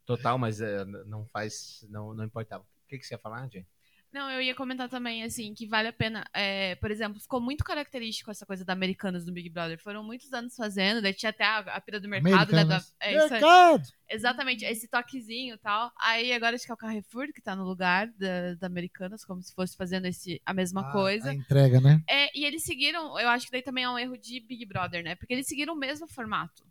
[0.07, 1.85] Total, mas é, não faz.
[1.91, 2.63] Não, não importava.
[2.63, 3.67] O que, que você ia falar, Jay?
[4.13, 6.25] Não, eu ia comentar também, assim, que vale a pena.
[6.33, 9.79] é, por exemplo, ficou muito característico essa coisa da Americanas no Big Brother.
[9.79, 12.63] Foram muitos anos fazendo, daí tinha até a, a pira do mercado, né?
[13.01, 13.29] é, isso.
[13.31, 13.83] Mercado!
[14.09, 15.93] exatamente, esse toquezinho e tal.
[16.01, 19.43] Aí agora acho que é o Carrefour que tá no lugar da, da Americanas, como
[19.43, 21.31] se fosse fazendo esse, a mesma A- coisa.
[21.31, 22.03] A entrega, né?
[22.09, 25.03] É, e eles seguiram, eu acho que daí também é um erro de Big Brother,
[25.03, 25.15] né?
[25.15, 26.65] Porque eles seguiram o mesmo formato.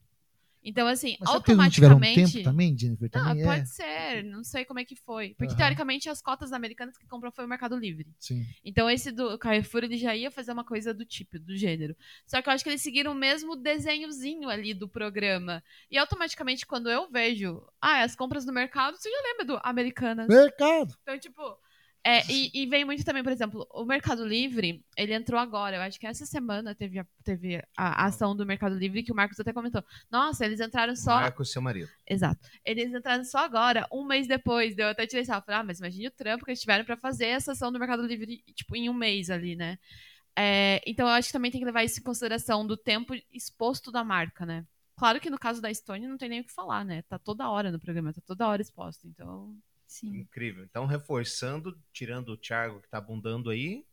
[0.67, 2.33] Então, assim, Mas eles não tiveram automaticamente.
[2.33, 3.09] tempo também, Jennifer?
[3.13, 3.65] Não, Também pode é.
[3.65, 5.35] ser, não sei como é que foi.
[5.35, 5.57] Porque, Aham.
[5.57, 8.07] teoricamente, as cotas americanas que comprou foi o Mercado Livre.
[8.19, 8.43] Sim.
[8.63, 11.95] Então, esse do Carrefour, ele já ia fazer uma coisa do tipo, do gênero.
[12.25, 15.63] Só que eu acho que eles seguiram o mesmo desenhozinho ali do programa.
[15.91, 20.27] E, automaticamente, quando eu vejo, ah, as compras no mercado, você já lembra do Americanas.
[20.27, 20.95] Mercado!
[21.03, 21.57] Então, tipo.
[22.07, 25.81] É, e, e vem muito também, por exemplo, o Mercado Livre, ele entrou agora, eu
[25.81, 29.39] acho que essa semana teve a, teve a ação do Mercado Livre que o Marcos
[29.39, 29.83] até comentou.
[30.11, 31.15] Nossa, eles entraram só.
[31.15, 31.89] Marca o seu marido.
[32.07, 32.47] Exato.
[32.63, 34.75] Eles entraram só agora, um mês depois.
[34.75, 35.41] Deu até tirei sarro.
[35.41, 38.05] Falei, ah, mas imagine o trampo que eles tiveram pra fazer essa ação do Mercado
[38.05, 39.79] Livre, tipo, em um mês ali, né?
[40.37, 43.91] É, então eu acho que também tem que levar isso em consideração do tempo exposto
[43.91, 44.63] da marca, né?
[44.95, 47.01] Claro que no caso da Stone não tem nem o que falar, né?
[47.01, 49.07] Tá toda hora no programa, tá toda hora exposto.
[49.07, 49.57] Então.
[49.87, 50.17] Sim.
[50.17, 50.63] Incrível.
[50.63, 53.85] Então, reforçando, tirando o Thiago que tá abundando aí,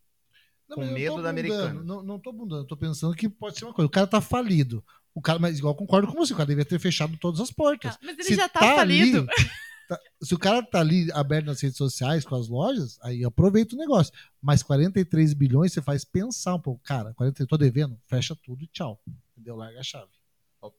[0.69, 1.83] Não, com medo da americana.
[1.83, 3.87] Não, não tô abundando, tô pensando que pode ser uma coisa.
[3.87, 4.85] O cara tá falido.
[5.15, 7.51] O cara, mas igual eu concordo com você, o cara devia ter fechado todas as
[7.51, 7.99] portas.
[8.03, 9.19] Mas ele Se já tá, falido.
[9.19, 9.27] ali,
[9.89, 13.75] tá- se o cara tá ali aberto nas redes sociais com as lojas, aí aproveita
[13.75, 14.13] o negócio.
[14.41, 16.81] Mas 43 bilhões você faz pensar um pouco.
[16.83, 18.99] Cara, 43, tô devendo, fecha tudo e tchau.
[19.37, 19.55] Entendeu?
[19.57, 20.11] Larga a chave.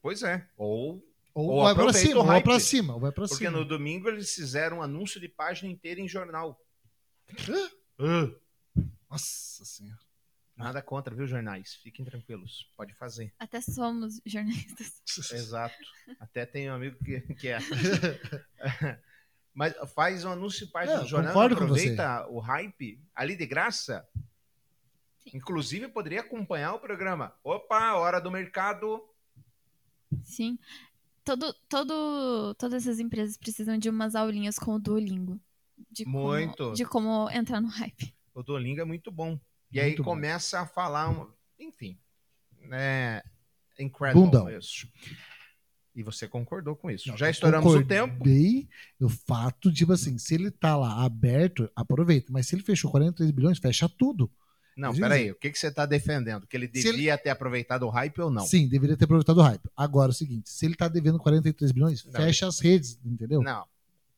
[0.02, 0.44] Pois é.
[0.56, 1.00] Ou
[1.34, 3.50] Ou, Ou vai pra aproveita cima, ou vai pra cima, ou vai porque cima.
[3.50, 6.60] no domingo eles fizeram um anúncio de página inteira em jornal.
[9.10, 9.98] Nossa senhora.
[10.56, 11.74] Nada contra, viu, jornais?
[11.74, 12.70] Fiquem tranquilos.
[12.76, 13.34] Pode fazer.
[13.40, 15.02] Até somos jornalistas.
[15.32, 15.74] Exato.
[16.20, 17.58] Até tem um amigo que, que é.
[19.52, 23.36] Mas faz um anúncio de página Não, no jornal, concordo com aproveita o hype ali
[23.36, 24.06] de graça.
[25.32, 27.34] Inclusive, poderia acompanhar o programa.
[27.42, 29.02] Opa, hora do mercado.
[30.22, 30.58] Sim.
[31.24, 35.40] Todo, todo, todas essas empresas precisam de umas aulinhas com o Duolingo.
[35.90, 36.72] De como- Muito.
[36.72, 38.14] de como entrar no hype.
[38.34, 39.38] O Duolingo é muito bom.
[39.72, 40.10] E aí Muito bom.
[40.10, 41.98] começa a falar, um- enfim,
[42.70, 43.22] é
[43.78, 44.50] incredible Bundão.
[44.50, 44.86] isso.
[45.96, 47.08] E você concordou com isso.
[47.08, 48.24] Não, Já estouramos o tempo.
[49.00, 52.32] O fato, tipo assim, se ele tá lá aberto, aproveita.
[52.32, 54.30] Mas se ele fechou 43 bilhões, fecha tudo.
[54.76, 56.46] Não, peraí, o que, que você está defendendo?
[56.46, 58.44] Que ele Se ele- devia ter aproveitado o hype ou não?
[58.44, 59.68] Sim, deveria ter aproveitado o hype.
[59.76, 62.12] Agora, é o seguinte, se ele tá devendo 43 bilhões, Não.
[62.12, 63.40] fecha as redes, entendeu?
[63.42, 63.66] Não,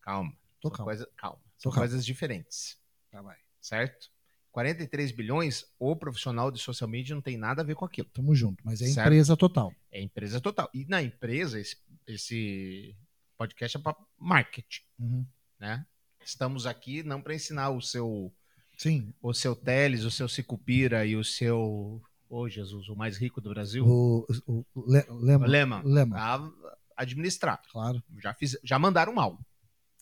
[0.00, 0.32] calma.
[0.60, 0.86] Tô São calmo.
[0.90, 1.38] coisa- calma.
[1.58, 1.88] São Tô calmo.
[1.88, 2.78] coisas diferentes,
[3.10, 3.36] Tá, vai.
[3.60, 4.10] certo?
[4.50, 8.08] 43 bilhões, o profissional de social media não tem nada a ver com aquilo.
[8.08, 8.62] Tamo junto.
[8.64, 9.06] Mas é Certo.
[9.08, 9.74] empresa total.
[9.92, 10.70] É empresa total.
[10.72, 11.76] E na empresa, esse,
[12.06, 12.96] esse
[13.36, 15.26] podcast é para marketing, Uhum.
[15.60, 15.84] né?
[16.24, 18.32] Estamos aqui não para ensinar o seu
[18.76, 19.12] Sim.
[19.22, 22.02] o seu Teles, o seu Sicupira e o seu.
[22.28, 23.86] Ô, Jesus, o mais rico do Brasil.
[23.86, 25.46] O, o, o Le- Lema.
[25.46, 25.82] Lema.
[25.84, 26.16] Lema.
[26.18, 26.50] A
[26.96, 27.60] administrar.
[27.70, 28.02] Claro.
[28.22, 29.38] Já, fiz, já mandaram mal.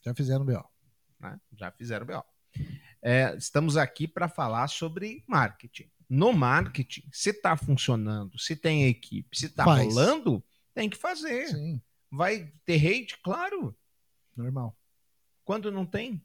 [0.05, 0.65] Já fizeram B.O.
[1.21, 1.41] Né?
[1.57, 2.23] Já fizeram BO.
[3.03, 5.91] É, estamos aqui para falar sobre marketing.
[6.09, 10.45] No marketing, se está funcionando, se tem equipe, se está rolando,
[10.75, 11.49] tem que fazer.
[11.49, 13.19] Sim, Vai ter hate?
[13.23, 13.75] Claro.
[14.37, 14.77] normal.
[15.45, 16.23] Quando não tem,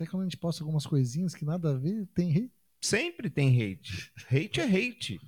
[0.00, 2.50] Até quando a gente posta algumas coisinhas que nada a ver, tem hate.
[2.80, 4.10] sempre tem hate.
[4.32, 5.20] Hate é hate.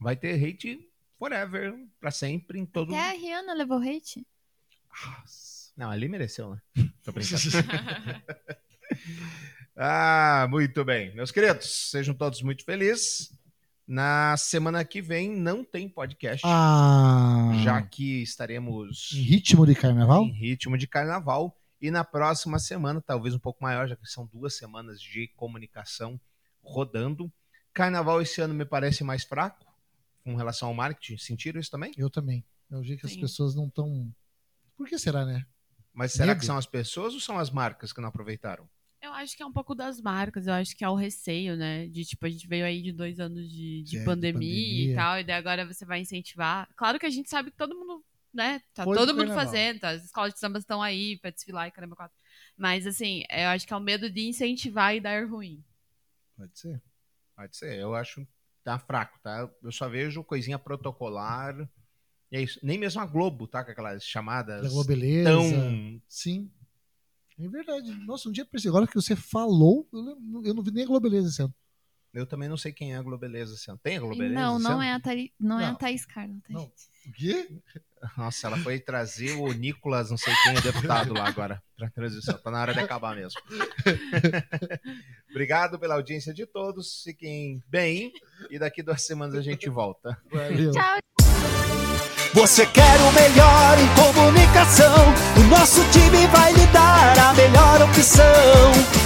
[0.00, 0.80] Vai ter hate
[1.16, 4.26] forever, para sempre, em todo Até a Rihanna levou hate.
[5.76, 6.60] Não, ali mereceu, né?
[7.04, 7.42] Tô brincando.
[9.76, 11.14] ah, muito bem.
[11.14, 13.32] Meus queridos, sejam todos muito felizes.
[13.86, 20.24] Na semana que vem não tem podcast, Ah, já que estaremos em ritmo de carnaval?
[20.24, 21.56] em ritmo de carnaval.
[21.80, 26.18] E na próxima semana, talvez um pouco maior, já que são duas semanas de comunicação
[26.62, 27.30] rodando.
[27.72, 29.64] Carnaval esse ano me parece mais fraco
[30.24, 31.18] com relação ao marketing.
[31.18, 31.92] Sentiram isso também?
[31.96, 32.44] Eu também.
[32.70, 33.20] É o jeito que as Sim.
[33.20, 34.10] pessoas não estão.
[34.76, 35.46] Por que será, né?
[35.92, 36.40] Mas será Medo.
[36.40, 38.68] que são as pessoas ou são as marcas que não aproveitaram?
[39.00, 41.86] Eu acho que é um pouco das marcas, eu acho que é o receio, né?
[41.86, 44.92] De tipo, a gente veio aí de dois anos de, de É, de pandemia, pandemia.
[44.92, 46.68] e tal, e daí agora você vai incentivar.
[46.74, 48.04] Claro que a gente sabe que todo mundo,
[48.36, 48.60] né?
[48.74, 49.90] Tá Foi todo mundo fazendo, tá?
[49.90, 52.16] as escolas de samba estão aí pra desfilar e caramba, quatro.
[52.56, 55.64] Mas assim, eu acho que é o medo de incentivar e dar ruim.
[56.36, 56.82] Pode ser.
[57.34, 58.26] Pode ser, eu acho
[58.62, 59.48] tá fraco, tá?
[59.62, 61.56] Eu só vejo coisinha protocolar.
[62.32, 62.58] E é isso.
[62.62, 63.64] Nem mesmo a Globo, tá?
[63.64, 65.30] Com aquelas chamadas Da Globeleza.
[65.30, 66.02] tão.
[66.08, 66.50] Sim.
[67.38, 67.92] É verdade.
[68.06, 71.28] Nossa, um dia agora que você falou, eu não, eu não vi nem a Globeleza
[71.28, 71.54] esse ano.
[72.16, 73.78] Eu também não sei quem é a Globeleza esse ano.
[73.82, 74.34] Tem a Globeleza?
[74.34, 74.82] não, esse não ano?
[74.82, 75.74] é, a Thaí- não, é a Não.
[75.76, 76.34] Thaís Carla.
[76.42, 76.60] tá, Não.
[76.62, 76.96] gente?
[77.08, 77.48] O quê?
[78.16, 82.36] Nossa, ela foi trazer o Nicolas, não sei quem, é deputado lá agora, pra transição.
[82.38, 83.40] Tá na hora de acabar mesmo.
[85.30, 87.02] Obrigado pela audiência de todos.
[87.04, 88.12] Fiquem bem.
[88.50, 90.16] E daqui duas semanas a gente volta.
[90.30, 90.72] Valeu.
[90.72, 91.85] Tchau,
[92.36, 94.94] Você quer o melhor em comunicação?
[95.38, 98.24] O nosso time vai lhe dar a melhor opção.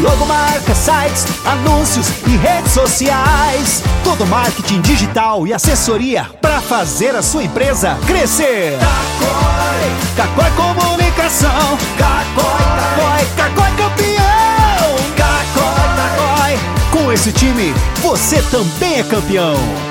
[0.00, 3.84] Logomarca, sites, anúncios e redes sociais.
[4.02, 8.76] Todo marketing digital e assessoria para fazer a sua empresa crescer.
[8.80, 11.78] Cacói, Cacói Comunicação.
[11.96, 14.96] Cacói, Cacói, Cacói campeão.
[15.16, 16.58] Cacói, Cacói.
[16.90, 17.72] Com esse time,
[18.02, 19.89] você também é campeão.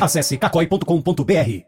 [0.00, 1.62] Acesse cacói.com.br.